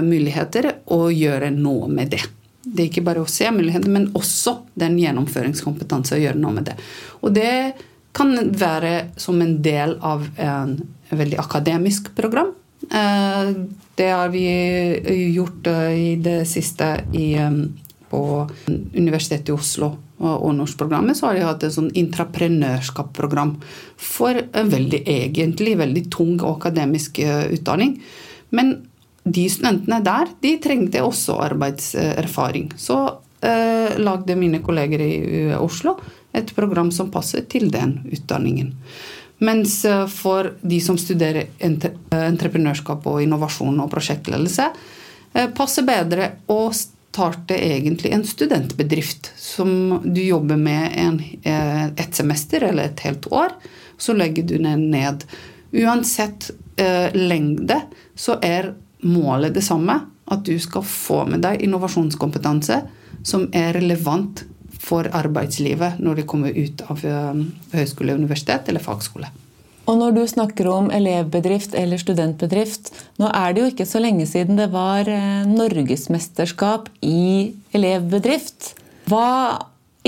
muligheter 0.00 0.70
og 0.96 1.10
gjøre 1.12 1.50
noe 1.52 1.84
med 1.92 2.14
det. 2.14 2.22
Det 2.64 2.80
er 2.80 2.86
ikke 2.88 3.02
bare 3.04 3.20
å 3.20 3.28
se 3.28 3.50
muligheter, 3.52 3.92
men 3.92 4.06
også 4.16 4.54
den 4.80 4.96
gjennomføringskompetanse 5.02 6.16
å 6.16 6.20
gjøre 6.22 6.40
noe 6.40 6.54
med 6.56 6.70
det. 6.70 6.76
Og 7.20 7.34
det 7.36 7.74
kan 8.16 8.32
være 8.56 8.94
som 9.20 9.42
en 9.44 9.58
del 9.60 9.92
av 10.00 10.24
en 10.40 10.72
veldig 11.12 11.42
akademisk 11.42 12.08
program. 12.16 12.54
Det 12.88 14.08
har 14.08 14.32
vi 14.32 14.46
gjort 15.36 15.68
i 15.92 16.16
det 16.24 16.40
siste 16.48 16.88
på 18.08 18.24
Universitetet 18.96 19.52
i 19.52 19.58
Oslo 19.58 19.92
og 20.22 20.52
norskprogrammet, 20.56 21.18
så 21.18 21.26
har 21.26 21.36
de 21.36 21.44
hatt 21.44 21.64
et 21.66 21.74
sånn 21.74 21.90
intraprenørskapsprogram 21.98 23.56
for 23.98 24.38
en 24.38 24.70
veldig 24.70 25.00
egentlig 25.10 25.74
veldig 25.80 26.04
tung 26.14 26.36
akademisk 26.46 27.18
eh, 27.24 27.48
utdanning. 27.56 27.96
Men 28.54 28.76
de 29.24 29.48
studentene 29.50 29.98
der 30.04 30.30
de 30.40 30.54
trengte 30.62 31.02
også 31.02 31.38
arbeidserfaring. 31.48 32.70
Så 32.78 32.98
eh, 33.42 33.96
lagde 33.98 34.38
mine 34.38 34.62
kolleger 34.64 35.02
i 35.02 35.14
Oslo 35.58 35.96
et 36.34 36.54
program 36.54 36.90
som 36.92 37.12
passer 37.14 37.46
til 37.50 37.70
den 37.72 38.00
utdanningen. 38.12 38.74
Mens 39.44 39.80
eh, 39.84 40.06
for 40.10 40.54
de 40.62 40.80
som 40.82 40.98
studerer 41.00 41.50
entreprenørskap 41.64 43.06
og 43.10 43.22
innovasjon 43.24 43.80
og 43.82 43.90
prosjektledelse, 43.92 44.68
eh, 45.34 45.48
passer 45.56 45.86
bedre 45.86 46.34
å 46.50 46.68
starte 47.14 47.54
egentlig 47.54 48.10
en 48.12 48.24
studentbedrift 48.24 49.32
som 49.36 50.00
du 50.04 50.22
jobber 50.22 50.56
med 50.56 50.90
en, 50.96 51.20
eh, 51.42 51.86
et 51.86 52.14
semester 52.14 52.62
eller 52.62 52.84
et 52.84 53.00
helt 53.00 53.26
år. 53.26 53.48
Så 53.98 54.12
legger 54.12 54.42
du 54.42 54.58
den 54.58 54.90
ned. 54.90 55.22
Uansett 55.72 56.50
eh, 56.76 57.14
lengde 57.14 57.82
så 58.16 58.38
er 58.42 58.74
målet 59.02 59.54
det 59.54 59.62
samme. 59.62 60.00
At 60.26 60.42
du 60.44 60.58
skal 60.58 60.82
få 60.82 61.22
med 61.28 61.44
deg 61.44 61.62
innovasjonskompetanse 61.62 62.80
som 63.22 63.46
er 63.52 63.72
relevant 63.78 64.42
for 64.80 65.06
arbeidslivet 65.06 66.00
når 66.02 66.18
de 66.18 66.26
kommer 66.26 66.50
ut 66.50 66.82
av 66.90 67.04
eh, 67.06 67.44
høyskole, 67.78 68.18
universitet 68.18 68.68
eller 68.68 68.82
fagskole. 68.82 69.30
Og 69.84 69.98
når 70.00 70.14
du 70.16 70.22
snakker 70.28 70.68
om 70.72 70.88
elevbedrift 70.94 71.74
eller 71.76 72.00
studentbedrift, 72.00 72.88
nå 73.20 73.28
er 73.28 73.52
det 73.52 73.60
jo 73.62 73.72
ikke 73.72 73.88
så 73.88 74.00
lenge 74.00 74.24
siden 74.28 74.56
det 74.56 74.70
var 74.72 75.08
eh, 75.10 75.44
norgesmesterskap 75.48 76.88
i 77.04 77.52
elevbedrift. 77.76 78.72
Hva 79.10 79.28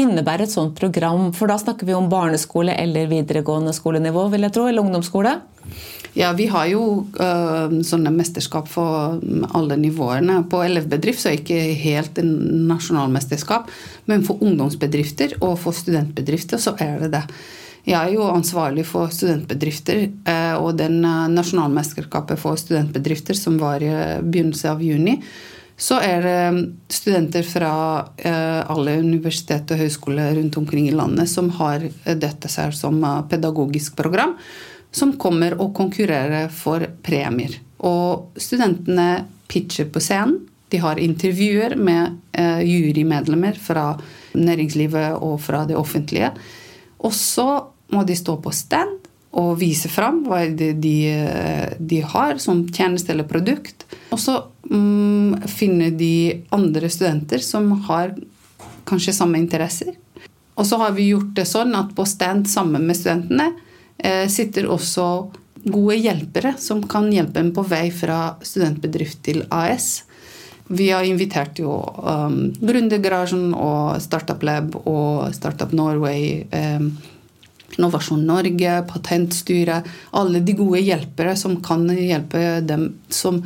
innebærer 0.01 0.47
et 0.47 0.53
sånt 0.53 0.77
program? 0.79 1.29
For 1.37 1.53
da 1.53 1.59
snakker 1.61 1.89
vi 1.89 1.97
om 1.97 2.09
barneskole 2.13 2.73
eller 2.77 3.11
videregående 3.13 3.75
skolenivå, 3.77 4.27
vil 4.33 4.49
jeg 4.49 4.57
tro, 4.57 4.65
eller 4.71 4.85
ungdomsskole? 4.85 5.37
Ja, 6.17 6.31
vi 6.33 6.47
har 6.49 6.65
jo 6.71 6.83
uh, 7.21 7.73
sånne 7.85 8.13
mesterskap 8.15 8.71
for 8.73 9.19
alle 9.57 9.77
nivåene. 9.77 10.39
På 10.49 10.63
elevbedrift 10.65 11.21
så 11.21 11.29
er 11.29 11.37
det 11.37 11.43
ikke 11.45 11.77
helt 11.83 12.21
en 12.23 12.33
nasjonalmesterskap, 12.71 13.69
men 14.09 14.25
for 14.25 14.41
ungdomsbedrifter 14.41 15.37
og 15.43 15.59
for 15.61 15.77
studentbedrifter 15.77 16.63
så 16.63 16.73
er 16.81 16.97
det 17.05 17.13
det. 17.19 17.25
Jeg 17.87 17.95
er 18.01 18.17
jo 18.17 18.25
ansvarlig 18.27 18.83
for 18.89 19.13
studentbedrifter, 19.15 20.09
eh, 20.27 20.55
og 20.59 20.75
den 20.81 20.99
eh, 21.07 21.27
nasjonalmesterskapet 21.31 22.41
for 22.43 22.59
studentbedrifter 22.59 23.39
som 23.39 23.61
var 23.61 23.85
i 23.85 23.93
eh, 23.93 24.23
begynnelsen 24.25 24.73
av 24.73 24.83
juni, 24.83 25.15
så 25.79 26.01
er 26.01 26.25
det 26.25 26.67
studenter 26.89 27.45
fra 27.45 27.71
alle 28.25 28.95
universitet 28.97 29.75
og 29.75 29.83
høyskoler 29.83 30.31
rundt 30.39 30.57
omkring 30.57 30.87
i 30.89 30.95
landet 30.97 31.29
som 31.29 31.51
har 31.59 31.85
dette 32.17 32.49
seg 32.49 32.73
som 32.73 32.97
pedagogisk 33.29 33.93
program, 33.99 34.33
som 34.89 35.13
kommer 35.21 35.59
og 35.61 35.75
konkurrerer 35.77 36.49
for 36.49 36.81
premier. 37.05 37.59
Og 37.85 38.41
studentene 38.41 39.27
pitcher 39.53 39.93
på 39.93 40.01
scenen. 40.01 40.47
De 40.73 40.81
har 40.81 40.97
intervjuer 40.97 41.77
med 41.77 42.17
jurymedlemmer 42.65 43.61
fra 43.61 43.91
næringslivet 44.33 45.21
og 45.21 45.37
fra 45.45 45.67
det 45.69 45.77
offentlige. 45.77 46.33
Og 47.05 47.13
så 47.13 47.51
må 47.93 48.03
de 48.07 48.17
stå 48.19 48.39
på 48.43 48.53
stand 48.55 49.07
og 49.37 49.59
vise 49.61 49.91
fram 49.93 50.23
hva 50.25 50.47
de, 50.49 50.73
de 51.77 51.99
har 52.13 52.39
som 52.41 52.65
tjeneste 52.73 53.13
eller 53.13 53.29
produkt. 53.29 53.85
Og 54.15 54.21
så 54.21 54.39
mm, 54.71 55.45
finner 55.51 55.93
de 55.93 56.47
andre 56.57 56.89
studenter 56.93 57.45
som 57.45 57.69
har 57.89 58.15
kanskje 58.89 59.17
samme 59.17 59.39
interesser. 59.43 59.93
Og 60.57 60.65
så 60.65 60.79
har 60.81 60.95
vi 60.97 61.11
gjort 61.11 61.35
det 61.37 61.45
sånn 61.49 61.77
at 61.77 61.93
på 61.97 62.07
stand 62.09 62.49
sammen 62.49 62.87
med 62.89 62.97
studentene 62.97 63.51
eh, 63.99 64.25
sitter 64.33 64.71
også 64.73 65.09
gode 65.67 65.99
hjelpere 65.99 66.55
som 66.63 66.81
kan 66.89 67.11
hjelpe 67.13 67.41
dem 67.41 67.53
på 67.53 67.65
vei 67.67 67.91
fra 67.93 68.37
studentbedrift 68.41 69.21
til 69.27 69.43
AS. 69.53 70.07
Vi 70.67 70.89
har 70.91 71.07
invitert 71.07 71.61
jo 71.61 71.77
um, 71.79 72.39
Gründergarasjen 72.59 73.53
og 73.55 74.01
Startup 74.03 74.41
Lab 74.43 74.75
og 74.83 75.29
Startup 75.35 75.71
Norway. 75.77 76.43
Um, 76.51 76.97
Innovasjon 77.77 78.23
Norge, 78.27 78.83
Patentstyret 78.89 79.89
Alle 80.17 80.41
de 80.41 80.55
gode 80.57 80.81
hjelpere 80.81 81.35
som 81.37 81.59
kan 81.63 81.85
hjelpe 81.91 82.61
dem 82.65 82.89
som, 83.09 83.43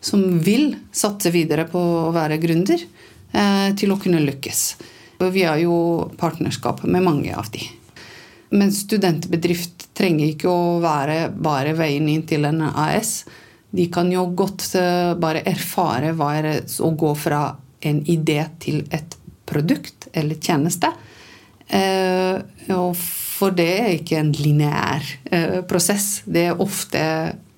som 0.00 0.22
vil 0.40 0.70
satse 0.94 1.32
videre 1.34 1.66
på 1.70 1.80
å 1.80 2.12
være 2.14 2.38
gründer, 2.42 2.86
eh, 3.32 3.72
til 3.76 3.92
å 3.92 3.98
kunne 4.00 4.22
lykkes. 4.22 4.62
Vi 5.18 5.42
har 5.42 5.58
jo 5.60 5.76
partnerskap 6.20 6.84
med 6.84 7.04
mange 7.04 7.34
av 7.36 7.50
de. 7.52 7.64
Men 8.54 8.72
studentbedrift 8.72 9.88
trenger 9.96 10.30
ikke 10.30 10.50
å 10.50 10.78
være 10.84 11.30
bare 11.32 11.74
veien 11.76 12.08
inn 12.12 12.24
til 12.28 12.46
en 12.46 12.62
AS. 12.68 13.24
De 13.74 13.88
kan 13.92 14.10
jo 14.12 14.28
godt 14.38 14.68
eh, 14.78 15.12
bare 15.18 15.44
erfare 15.48 16.14
hva 16.16 16.32
er 16.38 16.50
å 16.62 16.92
gå 16.96 17.12
fra 17.18 17.48
en 17.86 18.02
idé 18.08 18.40
til 18.62 18.84
et 18.94 19.16
produkt 19.46 20.08
eller 20.16 20.38
tjeneste. 20.42 20.92
Eh, 21.66 22.38
og 22.74 22.94
for 23.36 23.52
det 23.56 23.68
er 23.78 23.90
ikke 23.98 24.20
en 24.20 24.32
lineær 24.32 25.04
eh, 25.30 25.60
prosess. 25.68 26.22
Det 26.24 26.48
er 26.48 26.62
ofte 26.62 27.02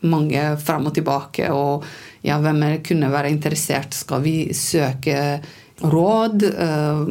mange 0.09 0.43
fram 0.63 0.89
og 0.91 0.97
tilbake. 0.97 1.49
Og 1.55 1.87
ja, 2.27 2.39
hvem 2.43 2.63
er, 2.67 2.83
kunne 2.87 3.11
være 3.13 3.31
interessert? 3.33 3.95
Skal 3.95 4.23
vi 4.25 4.37
søke 4.57 5.19
råd? 5.79 6.47
Eh, 6.51 7.03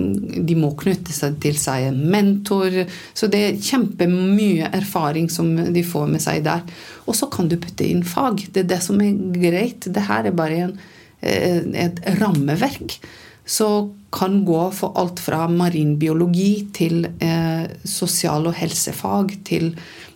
de 0.47 0.57
må 0.59 0.73
knytte 0.79 1.15
seg 1.15 1.39
til 1.43 1.59
seg 1.59 1.89
en 1.89 2.01
mentor. 2.11 2.83
Så 3.17 3.31
det 3.31 3.43
er 3.43 3.61
kjempemye 3.69 4.71
erfaring 4.75 5.31
som 5.31 5.53
de 5.73 5.85
får 5.87 6.11
med 6.11 6.23
seg 6.23 6.43
der. 6.47 6.65
Og 7.07 7.15
så 7.17 7.31
kan 7.31 7.47
du 7.51 7.59
putte 7.61 7.87
inn 7.87 8.03
fag. 8.07 8.49
Det 8.51 8.65
er 8.65 8.73
det 8.75 8.81
som 8.85 8.99
er 9.03 9.15
greit. 9.37 9.87
Det 9.87 10.07
her 10.09 10.27
er 10.27 10.35
bare 10.35 10.59
en, 10.67 10.75
eh, 11.21 11.63
et 11.87 12.03
rammeverk. 12.19 12.99
Så 13.47 13.69
kan 14.13 14.39
gå 14.45 14.61
for 14.71 14.95
alt 14.99 15.19
fra 15.19 15.45
marinbiologi 15.51 16.51
til 16.75 17.07
eh, 17.19 17.67
sosial- 17.83 18.47
og 18.47 18.55
helsefag 18.55 19.33
til 19.47 19.73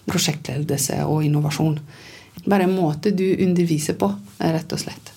prosjektledelse 0.08 1.02
og 1.06 1.26
innovasjon. 1.28 1.80
Bare 2.46 2.66
en 2.66 2.76
måte 2.76 3.12
du 3.14 3.26
underviser 3.44 3.98
på, 4.00 4.10
rett 4.40 4.74
og 4.74 4.82
slett. 4.82 5.12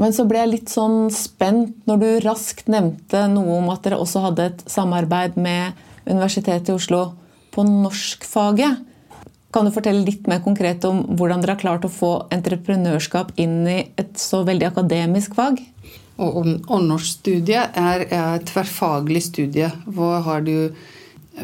Men 0.00 0.14
så 0.16 0.24
ble 0.24 0.40
jeg 0.40 0.52
litt 0.54 0.72
sånn 0.72 1.10
spent 1.12 1.82
når 1.88 2.00
du 2.00 2.08
raskt 2.24 2.70
nevnte 2.72 3.26
noe 3.28 3.58
om 3.60 3.68
at 3.72 3.84
dere 3.84 4.00
også 4.00 4.24
hadde 4.24 4.46
et 4.48 4.62
samarbeid 4.70 5.36
med 5.36 5.76
Universitetet 6.08 6.72
i 6.72 6.76
Oslo 6.78 7.02
på 7.52 7.66
norskfaget. 7.68 8.80
Kan 9.52 9.66
du 9.66 9.74
fortelle 9.74 10.06
litt 10.06 10.28
mer 10.30 10.40
konkret 10.44 10.84
om 10.88 11.02
hvordan 11.18 11.42
dere 11.42 11.56
har 11.56 11.60
klart 11.60 11.84
å 11.84 11.92
få 11.92 12.12
entreprenørskap 12.32 13.34
inn 13.42 13.60
i 13.68 13.80
et 14.00 14.16
så 14.18 14.40
veldig 14.46 14.70
akademisk 14.70 15.36
fag? 15.36 15.60
Og, 16.20 16.40
og 16.68 16.82
er 17.80 18.06
et 18.06 18.48
tverrfaglig 18.50 19.22
studie. 19.30 19.70
Hvor 19.88 20.20
har 20.26 20.44
du 20.44 20.70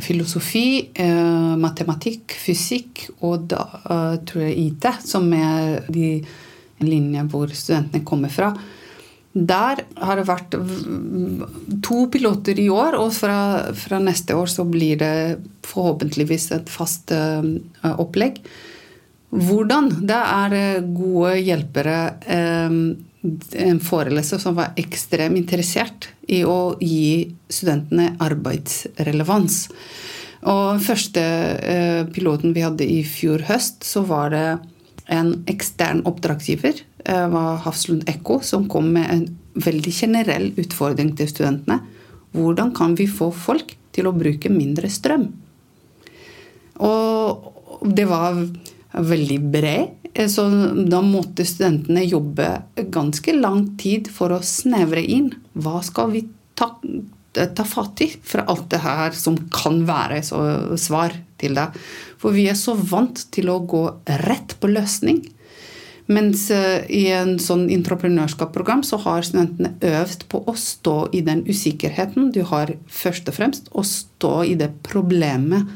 filosofi, 0.02 0.90
eh, 0.94 1.54
matematikk, 1.56 2.34
fysikk 2.36 3.06
og 3.24 3.46
da 3.52 3.62
eh, 3.84 4.16
tror 4.28 4.42
jeg 4.44 4.58
IT, 4.66 4.88
som 5.06 5.30
er 5.32 5.86
de 5.88 6.10
linjene 6.84 7.28
hvor 7.32 7.52
studentene 7.54 8.04
kommer 8.04 8.32
fra. 8.32 8.50
Der 9.36 9.82
har 10.00 10.16
det 10.16 10.28
vært 10.28 10.54
to 11.84 11.98
piloter 12.12 12.56
i 12.60 12.70
år, 12.72 12.96
og 12.96 13.12
fra, 13.12 13.72
fra 13.76 14.00
neste 14.00 14.36
år 14.36 14.48
så 14.48 14.64
blir 14.64 14.96
det 15.00 15.16
forhåpentligvis 15.66 16.48
et 16.56 16.72
fast 16.72 17.12
uh, 17.12 17.44
opplegg. 18.00 18.40
Hvordan? 19.28 19.90
Det 20.08 20.22
er 20.22 20.86
gode 20.88 21.34
hjelpere. 21.44 21.98
En 23.22 23.80
foreleser 23.82 24.38
som 24.38 24.54
var 24.58 24.76
ekstremt 24.78 25.38
interessert 25.38 26.10
i 26.28 26.42
å 26.46 26.76
gi 26.80 27.32
studentene 27.48 28.12
arbeidsrelevans. 28.22 29.66
Og 30.46 30.82
første 30.84 31.22
uh, 31.22 32.02
piloten 32.14 32.54
vi 32.54 32.62
hadde 32.62 32.86
i 32.86 33.00
fjor 33.08 33.46
høst, 33.48 33.82
så 33.88 34.04
var 34.06 34.30
det 34.34 34.46
en 35.10 35.32
ekstern 35.50 36.04
oppdragsgiver 36.06 36.84
Eh, 37.08 37.28
var 37.28 37.56
Hafslund 37.56 38.08
Ekko, 38.08 38.40
som 38.42 38.68
kom 38.68 38.88
med 38.92 39.10
en 39.10 39.26
veldig 39.54 39.92
generell 39.94 40.48
utfordring 40.58 41.12
til 41.16 41.28
studentene. 41.30 41.78
Hvordan 42.34 42.72
kan 42.74 42.96
vi 42.98 43.06
få 43.06 43.28
folk 43.30 43.76
til 43.94 44.08
å 44.10 44.14
bruke 44.16 44.50
mindre 44.50 44.90
strøm? 44.90 45.28
Og 46.82 47.86
det 47.94 48.08
var 48.10 48.40
veldig 48.96 49.38
bred, 49.52 50.08
eh, 50.14 50.28
så 50.28 50.46
da 50.88 51.02
måtte 51.04 51.46
studentene 51.46 52.04
jobbe 52.06 52.48
ganske 52.92 53.34
lang 53.36 53.76
tid 53.80 54.10
for 54.12 54.34
å 54.34 54.42
snevre 54.44 55.02
inn. 55.02 55.30
Hva 55.54 55.82
skal 55.84 56.12
vi 56.14 56.24
ta, 56.56 56.72
ta 57.32 57.68
fatt 57.68 58.02
i 58.04 58.10
fra 58.22 58.46
alt 58.48 58.68
det 58.72 58.82
her 58.84 59.16
som 59.16 59.38
kan 59.52 59.84
være 59.88 60.22
svar 60.24 61.16
til 61.40 61.56
det? 61.58 61.70
For 62.20 62.36
vi 62.36 62.48
er 62.50 62.58
så 62.58 62.76
vant 62.76 63.26
til 63.34 63.52
å 63.52 63.62
gå 63.68 63.84
rett 64.24 64.56
på 64.60 64.72
løsning. 64.72 65.24
Mens 66.06 66.44
eh, 66.54 66.84
i 66.86 67.08
en 67.10 67.34
sånn 67.42 67.66
entreprenørskapsprogram 67.74 68.84
så 68.86 68.98
har 69.02 69.26
studentene 69.26 69.72
øvd 69.82 70.28
på 70.30 70.44
å 70.46 70.54
stå 70.54 70.96
i 71.18 71.22
den 71.26 71.42
usikkerheten 71.48 72.30
du 72.34 72.44
har 72.46 72.76
først 72.86 73.26
og 73.32 73.38
fremst, 73.40 73.70
å 73.74 73.82
stå 73.82 74.36
i 74.46 74.54
det 74.58 74.70
problemet 74.86 75.66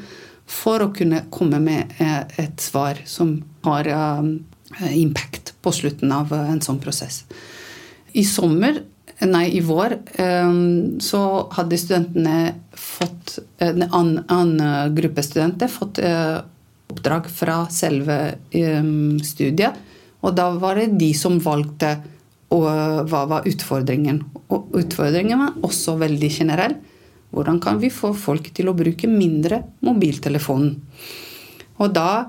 for 0.51 0.83
å 0.83 0.93
kunne 0.95 1.25
komme 1.33 1.61
med 1.63 1.95
eh, 2.03 2.23
et 2.45 2.63
svar 2.63 3.01
som 3.09 3.37
har 3.67 3.89
eh, 3.91 4.95
impact 4.99 5.55
på 5.63 5.73
slutten 5.75 6.13
av 6.15 6.33
en 6.37 6.63
sånn 6.65 6.81
prosess. 6.83 7.23
I 8.13 8.25
sommer, 8.27 8.81
nei, 9.23 9.45
i 9.55 9.61
vår, 9.63 9.93
så 11.05 11.21
hadde 11.55 11.79
studentene 11.79 12.39
fått 12.75 13.37
En 13.63 13.85
annen 13.85 14.95
gruppe 14.97 15.23
studenter 15.23 15.69
fått 15.71 16.01
oppdrag 16.91 17.29
fra 17.31 17.59
selve 17.71 18.17
studiet 19.27 19.77
og 20.21 20.37
da 20.37 20.51
var 20.61 20.81
det 20.81 20.99
de 21.01 21.11
som 21.17 21.39
valgte 21.43 21.97
hva 22.51 23.25
var 23.31 23.47
utfordringen. 23.49 24.23
Og 24.51 24.75
utfordringen 24.81 25.39
var 25.39 25.59
også 25.67 25.97
veldig 26.01 26.31
generell. 26.35 26.75
Hvordan 27.31 27.61
kan 27.63 27.79
vi 27.79 27.93
få 27.95 28.13
folk 28.17 28.51
til 28.55 28.71
å 28.71 28.77
bruke 28.77 29.11
mindre 29.11 29.63
mobiltelefonen? 29.87 30.75
Og 31.81 31.93
da, 31.95 32.27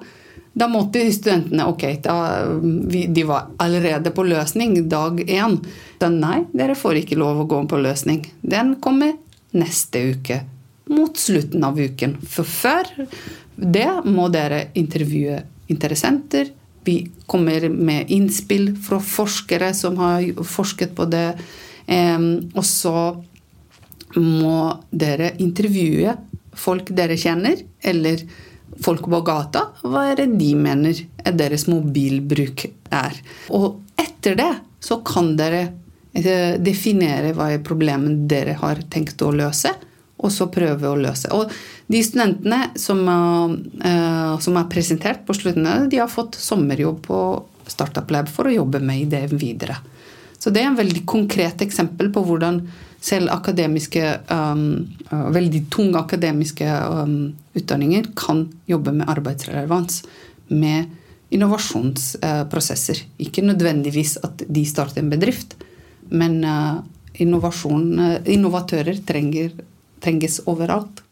da 0.54 0.68
måtte 0.72 1.04
studentene 1.12 1.66
Ok, 1.72 1.88
da, 2.06 2.16
de 2.62 3.26
var 3.28 3.50
allerede 3.62 4.14
på 4.16 4.26
løsning 4.28 4.78
dag 4.92 5.20
én. 5.26 5.58
Da 6.00 6.12
nei, 6.14 6.44
dere 6.54 6.78
får 6.78 7.02
ikke 7.02 7.20
lov 7.20 7.44
å 7.44 7.50
gå 7.50 7.64
på 7.68 7.82
løsning. 7.82 8.24
Den 8.42 8.78
kommer 8.84 9.18
neste 9.58 10.06
uke. 10.14 10.42
Mot 10.92 11.18
slutten 11.20 11.64
av 11.64 11.80
uken. 11.80 12.18
For 12.28 12.48
før 12.48 12.90
det 13.56 13.90
må 14.08 14.28
dere 14.34 14.70
intervjue 14.80 15.42
interessenter, 15.72 16.52
vi 16.84 17.04
kommer 17.30 17.68
med 17.70 18.10
innspill 18.10 18.72
fra 18.82 18.98
forskere 19.04 19.70
som 19.78 20.00
har 20.02 20.26
forsket 20.48 20.96
på 20.98 21.06
det. 21.12 21.28
Og 22.56 22.66
så 22.66 22.96
må 24.20 24.72
dere 24.92 25.34
intervjue 25.44 26.16
folk 26.58 26.92
dere 26.96 27.18
kjenner, 27.20 27.60
eller 27.80 28.24
folk 28.82 29.08
på 29.12 29.22
gata. 29.26 29.68
Hva 29.84 30.08
er 30.12 30.22
det 30.22 30.32
de 30.40 30.52
mener 30.60 31.04
er 31.24 31.38
deres 31.38 31.68
mobilbruk 31.70 32.66
er. 32.92 33.22
Og 33.56 33.82
etter 34.00 34.36
det 34.40 34.52
så 34.84 35.00
kan 35.06 35.36
dere 35.40 35.62
eh, 36.18 36.58
definere 36.60 37.36
hva 37.38 37.52
er 37.54 37.64
problemet 37.66 38.26
dere 38.32 38.58
har 38.60 38.84
tenkt 38.92 39.22
å 39.24 39.32
løse 39.36 39.74
og 40.22 40.30
så 40.30 40.48
prøve 40.54 40.90
å 40.90 40.98
løse. 41.00 41.32
Og 41.34 41.50
de 41.92 42.02
studentene 42.06 42.72
som, 42.80 43.00
uh, 43.10 44.36
som 44.38 44.60
er 44.60 44.68
presentert 44.70 45.24
på 45.26 45.34
slutten, 45.34 45.90
de 45.90 45.98
har 45.98 46.12
fått 46.12 46.38
sommerjobb 46.38 47.02
på 47.08 47.22
Startup 47.72 48.14
Lab 48.14 48.30
for 48.30 48.48
å 48.48 48.54
jobbe 48.54 48.84
med 48.86 49.10
det 49.10 49.24
videre. 49.34 49.80
Så 50.38 50.54
det 50.54 50.64
er 50.64 50.72
en 50.72 50.78
veldig 50.78 51.04
konkret 51.10 51.62
eksempel 51.66 52.12
på 52.14 52.24
hvordan 52.26 52.62
selv 53.02 53.32
akademiske, 53.34 54.04
um, 54.30 54.64
uh, 55.10 55.30
veldig 55.34 55.66
tunge 55.74 56.00
akademiske 56.00 56.68
um, 56.70 57.34
utdanninger 57.58 58.12
kan 58.18 58.46
jobbe 58.70 58.94
med 58.94 59.10
arbeidsrelevans. 59.10 60.04
Med 60.48 60.92
innovasjonsprosesser. 61.32 63.02
Uh, 63.02 63.26
Ikke 63.26 63.44
nødvendigvis 63.46 64.18
at 64.24 64.44
de 64.48 64.66
starter 64.68 65.02
en 65.02 65.10
bedrift, 65.10 65.56
men 66.12 66.44
uh, 66.46 66.82
innovatører 67.22 69.02
trenger 69.08 69.52
trenges 70.02 70.40
overalt. 70.50 71.04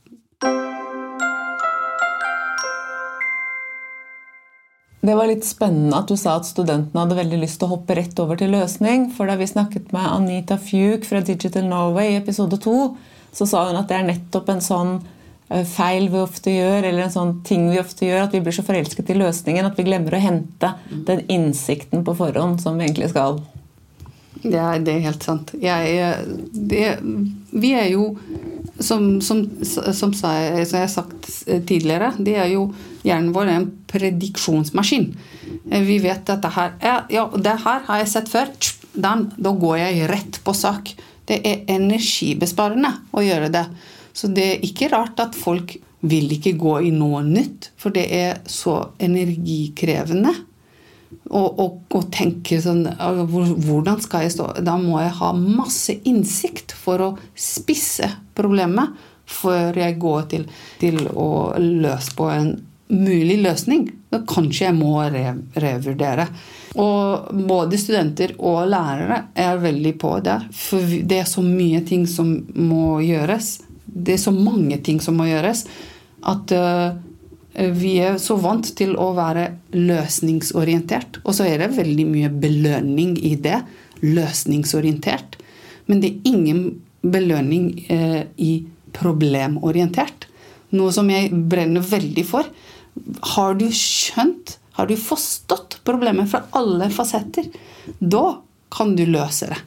Det 5.01 5.15
var 5.15 5.29
litt 5.29 5.45
spennende 5.47 5.95
at 5.95 6.09
du 6.11 6.17
sa 6.19 6.33
at 6.35 6.47
studentene 6.47 7.05
hadde 7.05 7.17
veldig 7.21 7.37
lyst 7.39 7.61
til 7.61 7.69
å 7.69 7.77
hoppe 7.77 7.95
rett 7.95 8.19
over 8.19 8.39
til 8.39 8.51
løsning. 8.51 9.07
For 9.15 9.31
da 9.31 9.37
vi 9.39 9.47
snakket 9.47 9.93
med 9.95 10.07
Anita 10.09 10.57
Fuke 10.59 11.07
fra 11.07 11.21
Digital 11.23 11.69
Norway 11.69 12.13
i 12.13 12.17
episode 12.19 12.59
to, 12.59 12.97
så 13.31 13.47
sa 13.47 13.69
hun 13.69 13.79
at 13.79 13.87
det 13.87 13.95
er 13.95 14.09
nettopp 14.09 14.51
en 14.51 14.63
sånn 14.63 14.91
eh, 15.47 15.63
feil 15.63 16.09
vi 16.11 16.19
ofte 16.19 16.51
gjør, 16.51 16.89
eller 16.89 17.05
en 17.05 17.15
sånn 17.15 17.33
ting 17.47 17.69
vi 17.71 17.79
ofte 17.79 18.09
gjør, 18.09 18.25
at 18.25 18.35
vi 18.35 18.43
blir 18.43 18.57
så 18.57 18.65
forelsket 18.67 19.13
i 19.13 19.17
løsningen 19.21 19.69
at 19.69 19.79
vi 19.79 19.87
glemmer 19.87 20.17
å 20.17 20.23
hente 20.23 20.73
den 21.07 21.23
innsikten 21.31 22.03
på 22.03 22.17
forhånd 22.19 22.59
som 22.59 22.75
vi 22.75 22.89
egentlig 22.89 23.13
skal. 23.13 23.39
Det 24.43 24.59
er, 24.59 24.83
det 24.83 24.97
er 24.97 25.07
helt 25.07 25.23
sant. 25.23 25.55
Jeg, 25.63 26.11
det, 26.51 26.83
vi 27.55 27.71
er 27.75 27.87
jo 27.93 28.11
som, 28.79 29.21
som, 29.21 29.43
som, 29.65 30.13
jeg, 30.13 30.67
har 30.71 30.87
sagt 30.91 31.29
tidligere, 31.67 32.13
det 32.19 32.35
er 32.39 32.49
jo 32.53 32.69
hjernen 33.03 33.33
vår 33.35 33.51
en 33.53 33.67
prediksjonsmaskin. 33.89 35.09
Eh, 35.71 35.83
vi 35.87 35.99
vet 36.03 36.29
at 36.29 36.43
det 36.43 36.53
her, 36.55 36.73
ja, 37.11 37.27
det 37.35 37.55
her 37.65 37.85
har 37.87 38.03
jeg 38.03 38.11
sett 38.13 38.31
før. 38.31 38.51
Den, 38.93 39.29
da 39.37 39.53
går 39.53 39.77
jeg 39.81 40.09
rett 40.11 40.41
på 40.43 40.55
sak. 40.57 40.93
Det 41.29 41.39
er 41.45 41.67
energibesparende 41.69 42.95
å 43.13 43.23
gjøre 43.23 43.51
det. 43.53 43.65
Så 44.13 44.31
det 44.33 44.47
er 44.55 44.65
ikke 44.65 44.89
rart 44.91 45.21
at 45.21 45.37
folk 45.37 45.75
vil 46.09 46.31
ikke 46.31 46.55
gå 46.59 46.77
i 46.87 46.91
noe 46.95 47.21
nytt, 47.27 47.71
for 47.79 47.93
det 47.95 48.05
er 48.15 48.39
så 48.49 48.77
energikrevende 49.03 50.33
og, 51.29 51.59
og, 51.59 51.77
og 51.93 52.07
tenke 52.13 52.59
sånn 52.61 52.83
Hvordan 52.85 53.99
skal 54.01 54.25
jeg 54.25 54.33
stå 54.33 54.47
Da 54.65 54.75
må 54.81 54.99
jeg 55.01 55.15
ha 55.19 55.29
masse 55.37 55.95
innsikt 56.09 56.73
for 56.77 57.01
å 57.05 57.09
spisse 57.37 58.09
problemet 58.37 58.97
før 59.29 59.77
jeg 59.77 59.99
går 60.01 60.23
til, 60.31 60.45
til 60.81 61.03
å 61.13 61.29
løse 61.61 62.15
på 62.17 62.31
en 62.33 62.47
mulig 62.89 63.35
løsning. 63.43 63.83
Da 64.09 64.23
kanskje 64.25 64.63
jeg 64.65 64.77
må 64.79 64.95
re 65.13 65.35
revurdere. 65.61 66.25
Og 66.81 67.29
både 67.49 67.77
studenter 67.77 68.33
og 68.37 68.63
lærere 68.71 69.19
er 69.37 69.61
veldig 69.61 69.93
på 70.01 70.15
det. 70.25 70.39
For 70.57 70.81
det 70.81 71.21
er 71.21 71.29
så 71.29 71.43
mye 71.45 71.83
ting 71.85 72.07
som 72.09 72.31
må 72.57 72.97
gjøres. 73.05 73.59
Det 73.85 74.15
er 74.15 74.23
så 74.23 74.33
mange 74.33 74.81
ting 74.85 74.97
som 75.01 75.21
må 75.21 75.29
gjøres 75.29 75.67
at 76.29 76.51
uh, 76.57 76.97
vi 77.75 77.97
er 78.03 78.19
så 78.21 78.37
vant 78.39 78.67
til 78.77 78.95
å 78.99 79.11
være 79.17 79.49
løsningsorientert. 79.75 81.19
Og 81.25 81.35
så 81.37 81.47
er 81.49 81.63
det 81.63 81.73
veldig 81.77 82.05
mye 82.07 82.31
belønning 82.31 83.17
i 83.25 83.35
det. 83.41 83.61
Løsningsorientert. 84.05 85.39
Men 85.89 86.03
det 86.03 86.13
er 86.13 86.31
ingen 86.31 86.61
belønning 87.01 87.71
eh, 87.91 88.23
i 88.37 88.51
problemorientert. 88.95 90.27
Noe 90.75 90.93
som 90.93 91.09
jeg 91.11 91.31
brenner 91.49 91.83
veldig 91.85 92.25
for. 92.27 92.47
Har 93.35 93.57
du 93.59 93.67
skjønt, 93.73 94.57
har 94.77 94.89
du 94.89 94.95
forstått 94.99 95.79
problemet 95.87 96.29
fra 96.31 96.45
alle 96.57 96.89
fasetter, 96.93 97.49
da 97.99 98.39
kan 98.73 98.95
du 98.95 99.05
løse 99.09 99.49
det. 99.49 99.59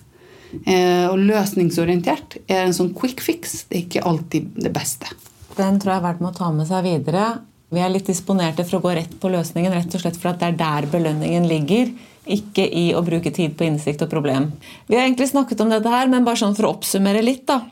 Eh, 0.68 1.06
og 1.08 1.16
løsningsorientert 1.18 2.36
er 2.46 2.66
en 2.66 2.76
sånn 2.76 2.92
quick 2.96 3.22
fix. 3.24 3.62
Det 3.68 3.78
er 3.78 3.86
ikke 3.86 4.04
alltid 4.08 4.52
det 4.62 4.72
beste. 4.74 5.10
Den 5.56 5.80
tror 5.80 5.94
jeg 5.94 6.00
er 6.00 6.06
verdt 6.06 6.22
med 6.22 6.32
å 6.32 6.36
ta 6.36 6.50
med 6.54 6.68
seg 6.68 6.86
videre. 6.86 7.24
Vi 7.72 7.80
er 7.80 7.92
litt 7.92 8.08
disponerte 8.10 8.66
for 8.68 8.78
å 8.78 8.84
gå 8.84 8.94
rett 8.98 9.12
på 9.20 9.30
løsningen, 9.32 9.72
rett 9.72 9.94
og 9.96 10.02
slett 10.02 10.18
for 10.20 10.32
at 10.32 10.42
det 10.42 10.50
er 10.50 10.58
der 10.60 10.88
belønningen 10.92 11.46
ligger. 11.48 11.92
Ikke 12.28 12.66
i 12.68 12.90
å 12.94 13.00
bruke 13.04 13.32
tid 13.34 13.54
på 13.56 13.64
innsikt 13.64 14.04
og 14.04 14.10
problem. 14.12 14.50
Vi 14.86 14.98
har 14.98 15.06
egentlig 15.06 15.30
snakket 15.30 15.62
om 15.64 15.72
dette 15.72 15.90
her, 15.90 16.10
men 16.12 16.26
bare 16.26 16.38
sånn 16.42 16.56
for 16.58 16.68
å 16.68 16.74
oppsummere 16.76 17.22
litt. 17.24 17.46
da. 17.48 17.62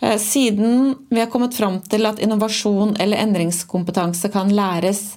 Eh, 0.00 0.18
siden 0.20 0.94
vi 1.08 1.20
har 1.20 1.30
kommet 1.32 1.56
fram 1.56 1.80
til 1.80 2.06
at 2.06 2.20
innovasjon 2.20 2.96
eller 3.00 3.20
endringskompetanse 3.20 4.30
kan 4.32 4.52
læres, 4.52 5.16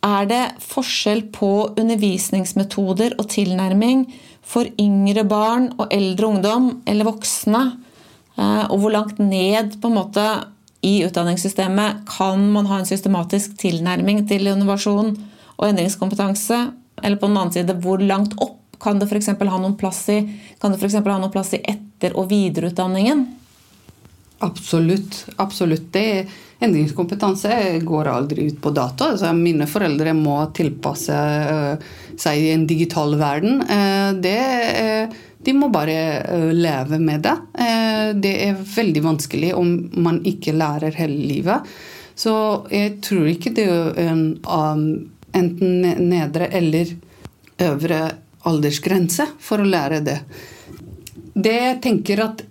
er 0.00 0.24
det 0.26 0.44
forskjell 0.64 1.26
på 1.32 1.76
undervisningsmetoder 1.76 3.18
og 3.20 3.28
tilnærming 3.28 4.06
for 4.40 4.64
yngre 4.80 5.26
barn 5.28 5.74
og 5.76 5.92
eldre 5.92 6.32
ungdom 6.32 6.70
eller 6.88 7.08
voksne? 7.08 7.62
Eh, 8.40 8.64
og 8.70 8.80
hvor 8.80 8.96
langt 8.96 9.20
ned 9.20 9.76
på 9.80 9.92
en 9.92 9.98
måte 10.00 10.26
i 10.80 11.00
utdanningssystemet 11.04 12.04
kan 12.08 12.46
man 12.52 12.68
ha 12.70 12.80
en 12.80 12.88
systematisk 12.88 13.58
tilnærming 13.60 14.24
til 14.28 14.48
innovasjon 14.48 15.12
og 15.58 15.66
endringskompetanse? 15.68 16.60
Eller 17.02 17.20
på 17.20 17.28
den 17.28 17.36
annen 17.36 17.52
side, 17.52 17.76
hvor 17.84 18.00
langt 18.00 18.36
opp 18.40 18.58
kan 18.80 19.00
det 19.00 19.10
f.eks. 19.10 19.34
ha 19.36 19.58
noen 19.60 19.76
plass 19.76 20.06
i, 20.08 20.22
kan 20.60 20.72
det 20.72 20.80
ha 20.80 21.18
noen 21.18 21.32
plass 21.32 21.52
i 21.56 21.60
etter- 21.68 22.16
og 22.16 22.30
videreutdanningen? 22.32 23.26
Absolutt. 24.40 25.26
absolutt. 25.36 25.92
Det, 25.92 26.26
endringskompetanse 26.64 27.80
går 27.84 28.08
aldri 28.08 28.46
ut 28.48 28.60
på 28.62 28.72
dato. 28.72 29.10
Altså, 29.12 29.32
mine 29.36 29.68
foreldre 29.68 30.14
må 30.16 30.38
tilpasse 30.56 31.16
uh, 31.16 31.90
seg 32.20 32.40
i 32.40 32.50
en 32.54 32.64
digital 32.68 33.16
verden. 33.20 33.60
Uh, 33.68 34.16
det, 34.20 34.40
uh, 34.80 35.20
de 35.44 35.54
må 35.56 35.70
bare 35.72 36.52
leve 36.52 36.98
med 37.00 37.22
det. 37.24 37.36
det 38.20 38.32
er 38.44 38.58
veldig 38.60 39.02
vanskelig 39.04 39.54
om 39.56 39.70
man 40.04 40.20
ikke 40.28 40.52
lærer 40.52 40.98
hele 41.00 41.16
livet. 41.30 41.70
Så 42.14 42.34
jeg 42.68 42.98
tror 43.00 43.30
ikke 43.30 43.54
det 43.56 43.64
er 43.64 44.10
en 44.10 44.24
enten 45.32 45.84
nedre 46.10 46.50
eller 46.52 46.92
øvre 47.60 48.00
aldersgrense 48.48 49.26
for 49.40 49.62
å 49.62 49.68
lære 49.68 50.00
det. 50.04 50.18
Det 51.34 51.56
jeg 51.56 51.80
tenker 51.84 52.24
at 52.24 52.42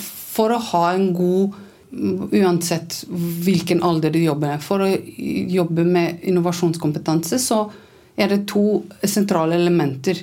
for 0.00 0.54
å 0.54 0.62
ha 0.70 0.86
en 0.94 1.10
god 1.16 1.66
Uansett 1.90 3.00
hvilken 3.42 3.80
alder 3.82 4.12
du 4.14 4.20
jobber 4.22 4.52
med. 4.52 4.62
For 4.62 4.84
å 4.84 4.90
jobbe 5.50 5.82
med 5.82 6.20
innovasjonskompetanse 6.30 7.40
så 7.42 7.64
er 8.14 8.30
det 8.30 8.44
to 8.46 8.84
sentrale 9.02 9.56
elementer. 9.58 10.20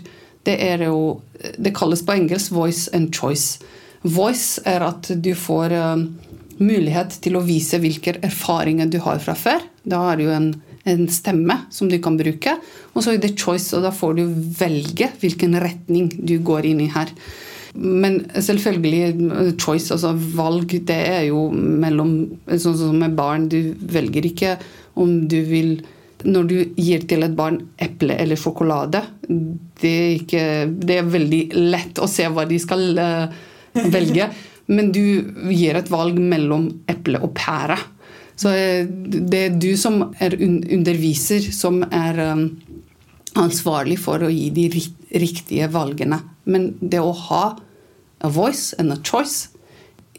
Det, 0.47 0.55
er 0.63 0.85
jo, 0.87 1.19
det 1.59 1.75
kalles 1.75 2.05
på 2.07 2.15
engelsk 2.15 2.53
'voice 2.55 2.87
and 2.95 3.11
choice'. 3.15 3.59
Voice 4.03 4.61
er 4.65 4.85
at 4.85 5.09
du 5.11 5.33
får 5.35 5.73
uh, 5.75 6.05
mulighet 6.63 7.17
til 7.23 7.37
å 7.37 7.43
vise 7.45 7.79
hvilke 7.81 8.15
erfaringer 8.23 8.89
du 8.91 8.99
har 9.03 9.19
fra 9.23 9.35
før. 9.37 9.65
Da 9.83 9.99
har 10.05 10.21
du 10.21 10.29
en, 10.31 10.53
en 10.87 11.03
stemme 11.11 11.59
som 11.73 11.89
du 11.91 11.97
kan 12.03 12.17
bruke. 12.19 12.55
Og 12.93 13.03
så 13.03 13.13
er 13.13 13.21
det 13.21 13.35
choice, 13.39 13.73
og 13.75 13.83
da 13.85 13.91
får 13.91 14.17
du 14.17 14.23
velge 14.59 15.11
hvilken 15.21 15.59
retning 15.61 16.09
du 16.17 16.37
går 16.45 16.69
inn 16.71 16.81
i 16.85 16.91
her. 16.93 17.11
Men 17.77 18.23
selvfølgelig, 18.33 19.57
choice, 19.61 19.91
altså 19.93 20.13
valg, 20.15 20.71
det 20.87 20.97
er 20.97 21.27
jo 21.27 21.47
mellom 21.53 22.15
Sånn 22.47 22.77
som 22.79 22.97
med 22.97 23.17
barn, 23.17 23.49
du 23.51 23.75
velger 23.77 24.25
ikke 24.25 24.55
om 24.97 25.27
du 25.29 25.37
vil 25.45 25.75
Når 26.25 26.47
du 26.49 26.55
gir 26.79 27.03
til 27.09 27.25
et 27.25 27.35
barn 27.37 27.59
eple 27.77 28.15
eller 28.17 28.39
sjokolade, 28.39 29.03
det 29.27 29.91
er, 29.91 30.13
ikke, 30.17 30.45
det 30.81 30.97
er 30.97 31.11
veldig 31.13 31.41
lett 31.69 31.99
å 32.01 32.09
se 32.09 32.25
hva 32.33 32.47
de 32.49 32.57
skal 32.61 32.87
uh, 32.97 33.35
velge. 33.93 34.31
Men 34.73 34.89
du 34.91 35.03
gir 35.53 35.77
et 35.79 35.91
valg 35.91 36.17
mellom 36.19 36.71
eple 36.89 37.21
og 37.23 37.35
pære. 37.37 37.77
Så 38.37 38.51
eh, 38.53 38.85
det 38.87 39.39
er 39.39 39.55
du 39.57 39.71
som 39.79 40.01
er 40.21 40.35
underviser, 40.37 41.47
som 41.55 41.79
er 41.87 42.19
um, 42.33 42.49
ansvarlig 43.39 43.97
for 44.01 44.25
å 44.25 44.31
gi 44.31 44.49
de 44.53 44.67
riktige 45.17 45.69
valgene. 45.73 46.19
Men 46.45 46.73
det 46.81 47.01
å 47.01 47.15
ha 47.29 47.43
a 48.19 48.29
voice 48.33 48.75
and 48.77 48.93
a 48.93 48.99
choice 49.01 49.49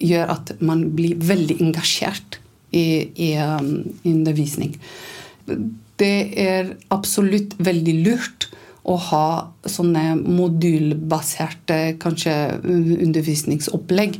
gjør 0.00 0.32
at 0.34 0.54
man 0.62 0.88
blir 0.96 1.18
veldig 1.20 1.58
engasjert 1.62 2.40
i, 2.72 3.11
i 3.14 3.30
um, 3.42 3.84
undervisning. 4.06 4.74
Det 5.98 6.16
er 6.38 6.74
absolutt 6.94 7.56
veldig 7.58 7.94
lurt 8.06 8.48
å 8.88 8.96
ha 9.11 9.28
sånne 9.68 10.14
modulbaserte 10.22 11.98
kanskje 12.00 12.34
undervisningsopplegg 12.64 14.18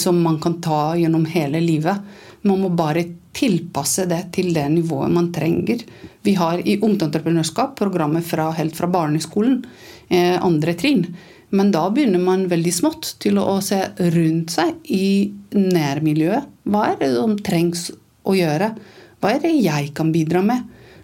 som 0.00 0.18
man 0.24 0.38
kan 0.42 0.58
ta 0.64 0.96
gjennom 0.98 1.24
hele 1.30 1.60
livet. 1.62 2.00
Man 2.42 2.62
må 2.64 2.72
bare 2.74 3.04
tilpasse 3.32 4.04
det 4.10 4.26
til 4.36 4.50
det 4.56 4.66
nivået 4.74 5.12
man 5.12 5.30
trenger. 5.32 5.84
Vi 6.26 6.34
har 6.36 6.60
i 6.60 6.76
Ungdomsentreprenørskap 6.76 7.76
programmet 7.78 8.26
fra, 8.26 8.50
helt 8.56 8.76
fra 8.76 8.90
barneskolen, 8.92 9.62
eh, 10.10 10.36
andre 10.42 10.74
trinn. 10.74 11.06
Men 11.50 11.70
da 11.70 11.88
begynner 11.90 12.20
man 12.20 12.48
veldig 12.48 12.72
smått 12.72 13.14
til 13.20 13.38
å 13.38 13.60
se 13.62 13.80
rundt 13.98 14.50
seg 14.50 14.74
i 14.88 15.32
nærmiljøet. 15.52 16.48
Hva 16.64 16.92
er 16.92 16.96
det 17.00 17.14
som 17.14 17.36
trengs 17.38 17.90
å 18.24 18.36
gjøre? 18.36 18.72
Hva 19.20 19.34
er 19.34 19.42
det 19.44 19.52
jeg 19.60 19.92
kan 19.94 20.12
bidra 20.12 20.42
med? 20.44 20.62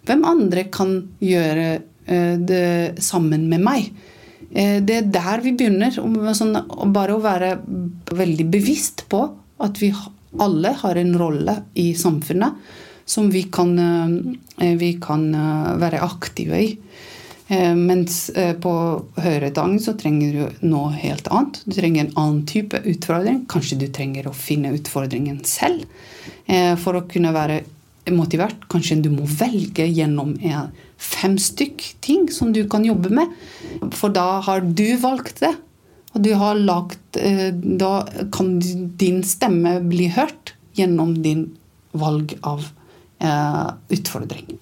Hvem 0.09 0.25
andre 0.25 0.65
kan 0.73 0.95
gjøre 1.21 1.67
eh, 2.09 2.37
det 2.41 3.03
sammen 3.05 3.45
med 3.51 3.61
meg? 3.65 3.91
Eh, 4.49 4.79
det 4.81 5.03
er 5.03 5.11
der 5.13 5.45
vi 5.45 5.53
begynner. 5.59 5.93
Sånn, 5.93 6.57
bare 6.95 7.17
å 7.17 7.25
være 7.25 7.59
veldig 8.17 8.49
bevisst 8.49 9.05
på 9.13 9.27
at 9.65 9.83
vi 9.83 9.93
alle 10.41 10.73
har 10.81 11.01
en 11.01 11.15
rolle 11.21 11.59
i 11.81 11.91
samfunnet 11.99 12.75
som 13.09 13.29
vi 13.33 13.47
kan, 13.53 13.77
eh, 13.81 14.75
vi 14.81 14.95
kan 15.01 15.29
være 15.81 16.05
aktive 16.05 16.65
i. 16.65 16.73
Mens 17.49 18.27
på 18.61 18.71
høyere 19.25 19.49
utdanning 19.49 19.79
så 19.81 19.95
trenger 19.97 20.35
du 20.35 20.67
noe 20.69 20.91
helt 20.93 21.31
annet. 21.33 21.63
Du 21.65 21.73
trenger 21.79 22.03
en 22.03 22.19
annen 22.21 22.43
type 22.45 22.77
utfordring. 22.77 23.47
Kanskje 23.49 23.79
du 23.81 23.87
trenger 23.89 24.29
å 24.29 24.35
finne 24.37 24.75
utfordringen 24.77 25.39
selv 25.49 25.89
for 26.83 26.99
å 26.99 27.07
kunne 27.09 27.33
være 27.33 27.63
motivert. 28.15 28.67
Kanskje 28.73 29.01
du 29.05 29.11
må 29.15 29.27
velge 29.39 29.87
gjennom 29.87 30.35
fem 30.99 31.37
stykk 31.39 31.85
ting 32.05 32.29
som 32.35 32.53
du 32.55 32.63
kan 32.71 32.85
jobbe 32.87 33.11
med. 33.15 33.33
For 33.97 34.13
da 34.15 34.41
har 34.47 34.65
du 34.65 34.87
valgt 35.03 35.43
det. 35.45 35.55
Og 36.17 36.23
du 36.25 36.31
har 36.41 36.57
lagt 36.57 37.19
Da 37.19 37.93
kan 38.33 38.55
din 39.01 39.21
stemme 39.27 39.79
bli 39.85 40.09
hørt 40.13 40.55
gjennom 40.79 41.17
din 41.23 41.51
valg 41.93 42.37
av 42.47 42.65
utfordring. 43.93 44.59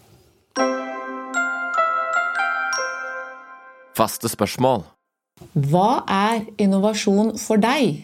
Faste 3.97 4.29
spørsmål. 4.29 4.85
Hva 5.57 6.03
er 6.09 6.45
innovasjon 6.61 7.35
for 7.41 7.61
deg? 7.61 8.03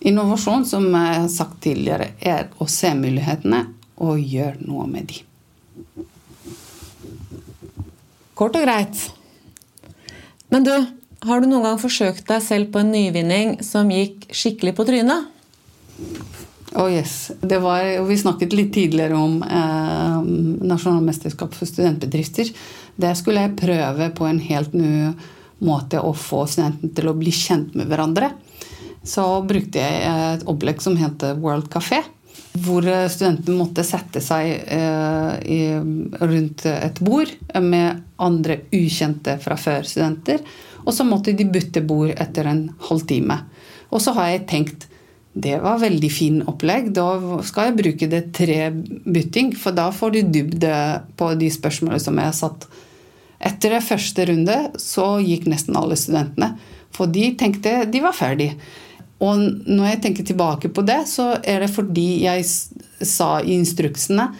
Innovasjon, 0.00 0.64
som 0.64 0.86
jeg 0.88 1.16
har 1.18 1.28
sagt 1.28 1.58
tidligere, 1.64 2.12
er 2.20 2.48
å 2.56 2.66
se 2.70 2.92
mulighetene 2.96 3.66
og 4.00 4.20
gjøre 4.20 4.64
noe 4.64 4.86
med 4.88 5.10
dem. 5.10 6.06
Kort 8.38 8.56
og 8.56 8.64
greit. 8.64 9.02
Men 10.48 10.64
du, 10.64 10.72
har 11.28 11.42
du 11.42 11.50
noen 11.50 11.66
gang 11.68 11.82
forsøkt 11.82 12.24
deg 12.30 12.40
selv 12.42 12.72
på 12.72 12.80
en 12.80 12.94
nyvinning 12.94 13.58
som 13.66 13.92
gikk 13.92 14.30
skikkelig 14.32 14.72
på 14.78 14.86
trynet? 14.88 15.28
Oh 16.80 16.88
yes. 16.88 17.32
Var, 17.42 18.00
vi 18.08 18.16
snakket 18.18 18.56
litt 18.56 18.72
tidligere 18.72 19.18
om 19.18 19.42
eh, 19.44 20.16
nasjonalmesterskap 20.70 21.52
for 21.56 21.68
studentbedrifter. 21.68 22.48
Det 22.96 23.12
skulle 23.18 23.44
jeg 23.44 23.58
prøve 23.60 24.08
på 24.16 24.28
en 24.30 24.40
helt 24.48 24.72
ny 24.72 25.10
måte 25.60 26.00
å 26.00 26.14
få 26.16 26.46
studentene 26.48 26.94
til 26.96 27.10
å 27.10 27.18
bli 27.20 27.34
kjent 27.34 27.76
med 27.76 27.90
hverandre. 27.90 28.32
Så 29.06 29.24
brukte 29.48 29.80
jeg 29.80 30.00
et 30.06 30.46
opplegg 30.50 30.82
som 30.84 30.96
het 31.00 31.24
World 31.40 31.70
Café. 31.72 32.02
Hvor 32.60 32.84
studentene 33.10 33.56
måtte 33.60 33.84
sette 33.86 34.20
seg 34.24 34.48
eh, 34.74 35.78
rundt 36.20 36.66
et 36.66 36.98
bord 37.04 37.30
med 37.62 38.02
andre 38.20 38.58
ukjente 38.74 39.36
fra 39.42 39.56
før-studenter. 39.60 40.42
Og 40.84 40.92
så 40.96 41.06
måtte 41.06 41.34
de 41.36 41.46
bytte 41.46 41.82
bord 41.86 42.12
etter 42.16 42.48
en 42.50 42.64
halvtime. 42.88 43.38
Og 43.90 44.02
så 44.02 44.14
har 44.18 44.32
jeg 44.32 44.48
tenkt 44.50 44.90
det 45.32 45.60
var 45.62 45.78
veldig 45.78 46.10
fin 46.10 46.40
opplegg. 46.50 46.90
Da 46.94 47.06
skal 47.46 47.70
jeg 47.70 47.78
bruke 47.78 48.08
det 48.10 48.22
tre 48.34 48.70
bytting, 48.74 49.52
for 49.54 49.76
da 49.76 49.90
får 49.94 50.14
du 50.16 50.20
dybde 50.34 50.74
på 51.16 51.32
de 51.38 51.50
spørsmålene 51.54 52.02
som 52.02 52.18
jeg 52.18 52.30
har 52.32 52.36
satt. 52.36 52.66
Etter 53.40 53.76
det 53.76 53.84
første 53.86 54.26
runde 54.28 54.56
så 54.82 55.06
gikk 55.22 55.46
nesten 55.48 55.78
alle 55.78 55.96
studentene, 55.96 56.56
for 56.92 57.08
de 57.08 57.30
tenkte 57.38 57.84
de 57.88 58.02
var 58.02 58.16
ferdig. 58.16 58.50
Og 59.20 59.40
når 59.68 59.86
jeg 59.86 60.00
tenker 60.04 60.26
tilbake 60.26 60.70
på 60.72 60.84
det, 60.86 61.02
så 61.10 61.34
er 61.44 61.64
det 61.64 61.72
fordi 61.74 62.22
jeg 62.24 62.46
sa 63.04 63.38
i 63.42 63.54
instruksene 63.58 64.30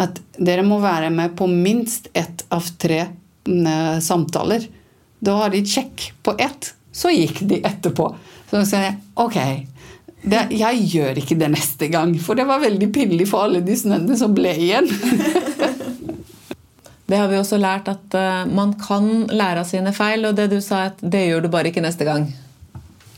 at 0.00 0.20
dere 0.40 0.64
må 0.64 0.78
være 0.80 1.10
med 1.12 1.34
på 1.36 1.48
minst 1.50 2.08
ett 2.16 2.46
av 2.48 2.64
tre 2.80 3.02
mm, 3.44 4.00
samtaler 4.00 4.64
Da 5.20 5.34
har 5.42 5.52
de 5.52 5.60
sjekk 5.66 6.06
på 6.24 6.32
ett, 6.40 6.72
så 6.92 7.12
gikk 7.12 7.42
de 7.50 7.60
etterpå. 7.66 8.06
Så 8.48 8.62
sier 8.64 8.86
jeg 8.86 8.96
ok, 9.20 9.36
det, 10.22 10.46
jeg 10.56 10.86
gjør 10.94 11.20
ikke 11.20 11.36
det 11.40 11.50
neste 11.52 11.90
gang. 11.92 12.14
For 12.20 12.38
det 12.38 12.48
var 12.48 12.62
veldig 12.64 12.88
pinlig 12.92 13.28
for 13.28 13.44
alle 13.46 13.60
de 13.64 13.76
snøene 13.76 14.16
som 14.16 14.32
ble 14.36 14.54
igjen. 14.56 14.88
det 17.10 17.20
har 17.20 17.28
vi 17.28 17.38
også 17.40 17.60
lært 17.60 17.88
at 17.92 18.16
uh, 18.16 18.48
man 18.48 18.72
kan 18.80 19.26
lære 19.28 19.64
av 19.64 19.68
sine 19.68 19.92
feil, 19.96 20.24
og 20.28 20.36
det 20.40 20.48
du 20.52 20.60
sa, 20.64 20.86
at 20.90 21.00
det 21.00 21.26
gjør 21.26 21.44
du 21.44 21.52
bare 21.52 21.72
ikke 21.72 21.84
neste 21.84 22.08
gang. 22.08 22.30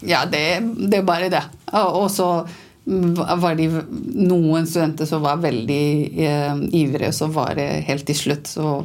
Ja, 0.06 0.24
det, 0.26 0.60
det 0.90 1.00
er 1.00 1.06
bare 1.06 1.30
det. 1.32 1.42
Og 1.72 2.10
så 2.12 2.46
var 2.84 3.54
det 3.54 3.68
noen 3.70 4.66
studenter 4.66 5.06
som 5.06 5.22
var 5.22 5.42
veldig 5.42 5.84
eh, 6.18 6.56
ivrige, 6.82 7.12
så 7.14 7.28
var 7.30 7.54
det 7.54 7.84
helt 7.86 8.06
til 8.08 8.18
slutt 8.18 8.50
så 8.50 8.80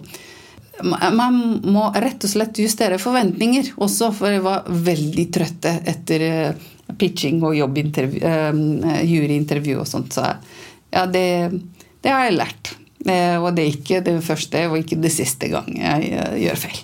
man 0.84 1.62
må 1.66 1.88
rett 1.96 2.22
og 2.22 2.30
slett 2.30 2.60
justere 2.62 3.00
forventninger 3.02 3.72
også, 3.82 4.12
for 4.14 4.30
jeg 4.30 4.44
var 4.46 4.68
veldig 4.70 5.26
trøtte 5.34 5.72
etter 5.90 6.26
eh, 6.28 6.54
pitching 6.98 7.44
og 7.44 7.56
juryintervju 7.58 9.80
og 9.82 9.88
sånt. 9.90 10.14
Så 10.14 10.22
ja, 10.94 11.06
det, 11.10 11.50
det, 12.02 12.12
har 12.12 12.24
jeg 12.28 12.38
lært. 12.38 12.76
Uh, 13.08 13.44
og 13.44 13.56
det 13.56 13.64
er 13.64 13.76
ikke 13.76 14.02
det 14.04 14.24
første 14.26 14.68
og 14.68 14.78
ikke 14.80 14.98
det 15.00 15.12
siste 15.14 15.48
gang 15.52 15.78
jeg 15.78 16.00
gjør 16.46 16.58
feil. 16.64 16.80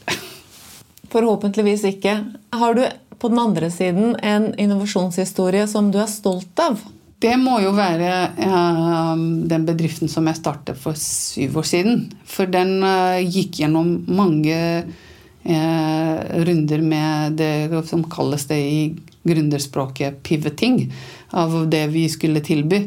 Forhåpentligvis 1.13 1.83
ikke. 1.89 2.13
Har 2.57 2.71
du 2.77 2.83
på 3.23 3.31
den 3.31 3.39
andre 3.39 3.71
siden 3.71 4.17
en 4.19 4.49
innovasjonshistorie 4.59 5.63
som 5.71 5.87
du 5.91 5.97
er 6.03 6.07
stolt 6.11 6.59
av? 6.59 6.81
Det 7.23 7.37
må 7.39 7.61
jo 7.63 7.71
være 7.71 8.35
uh, 8.35 9.15
den 9.47 9.63
bedriften 9.63 10.11
som 10.11 10.27
jeg 10.27 10.41
startet 10.41 10.75
for 10.75 10.91
syv 10.99 11.55
år 11.61 11.67
siden. 11.69 12.01
For 12.27 12.51
den 12.51 12.83
uh, 12.83 13.15
gikk 13.23 13.61
gjennom 13.61 13.93
mange 14.11 14.57
uh, 14.83 16.17
runder 16.49 16.83
med 16.83 17.39
det 17.39 17.71
som 17.87 18.03
kalles 18.11 18.43
det 18.51 18.59
i 18.59 18.91
gründerspråket 19.23 20.19
pivoting, 20.27 20.91
av 21.31 21.63
det 21.71 21.87
vi 21.95 22.09
skulle 22.11 22.43
tilby. 22.43 22.83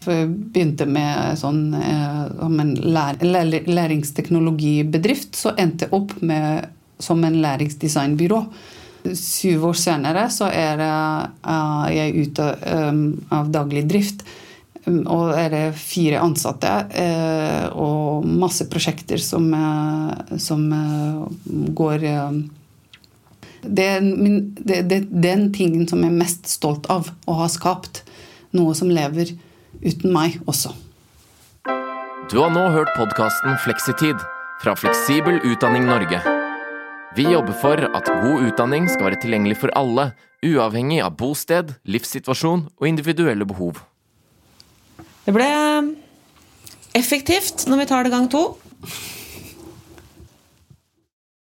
For 0.00 0.22
jeg 0.22 0.30
begynte 0.54 0.86
med 0.86 1.34
sånn, 1.42 1.74
en 1.74 2.76
lær, 2.94 3.18
læringsteknologibedrift, 3.18 5.34
så 5.34 5.50
endte 5.58 5.88
jeg 5.88 5.98
opp 5.98 6.14
med, 6.22 6.70
som 7.02 7.18
en 7.26 7.42
læringsdesignbyrå. 7.42 8.46
Syv 9.16 9.70
år 9.70 9.78
senere 9.80 10.26
så 10.32 10.50
er 10.52 10.80
uh, 10.82 11.88
jeg 11.92 12.28
ute 12.28 12.46
um, 12.90 13.02
av 13.32 13.50
daglig 13.52 13.86
drift. 13.88 14.24
Um, 14.84 15.02
og 15.08 15.32
er 15.36 15.50
det 15.52 15.64
fire 15.80 16.20
ansatte 16.24 16.72
uh, 16.92 17.66
og 17.80 18.26
masse 18.28 18.66
prosjekter 18.70 19.20
som, 19.22 19.48
som 20.40 20.66
går 21.76 22.08
det 23.60 23.84
er, 23.84 24.00
min, 24.00 24.54
det, 24.56 24.82
det, 24.88 25.02
den 25.10 25.50
tingen 25.52 25.88
som 25.88 26.00
jeg 26.00 26.12
er 26.12 26.20
mest 26.22 26.48
stolt 26.48 26.88
av 26.92 27.10
å 27.28 27.36
ha 27.42 27.48
skapt. 27.52 28.02
Noe 28.56 28.74
som 28.74 28.90
lever 28.90 29.34
uten 29.84 30.10
meg 30.14 30.40
også. 30.50 30.72
Du 32.30 32.38
har 32.40 32.50
nå 32.54 32.66
hørt 32.74 32.92
podkasten 32.96 33.58
Fleksitid 33.64 34.20
fra 34.62 34.76
Fleksibel 34.78 35.40
utdanning 35.46 35.86
Norge. 35.88 36.39
Vi 37.16 37.24
jobber 37.26 37.56
for 37.58 37.74
at 37.74 38.06
god 38.06 38.44
utdanning 38.46 38.84
skal 38.86 39.08
være 39.08 39.18
tilgjengelig 39.24 39.56
for 39.58 39.72
alle, 39.74 40.12
uavhengig 40.46 41.00
av 41.02 41.16
bosted, 41.18 41.72
livssituasjon 41.82 42.68
og 42.70 42.86
individuelle 42.86 43.42
behov. 43.50 43.80
Det 45.26 45.34
ble 45.34 45.48
effektivt 46.94 47.66
når 47.66 47.82
vi 47.82 47.88
tar 47.90 48.06
det 48.06 48.12
gang 48.14 48.28
to. 48.30 48.44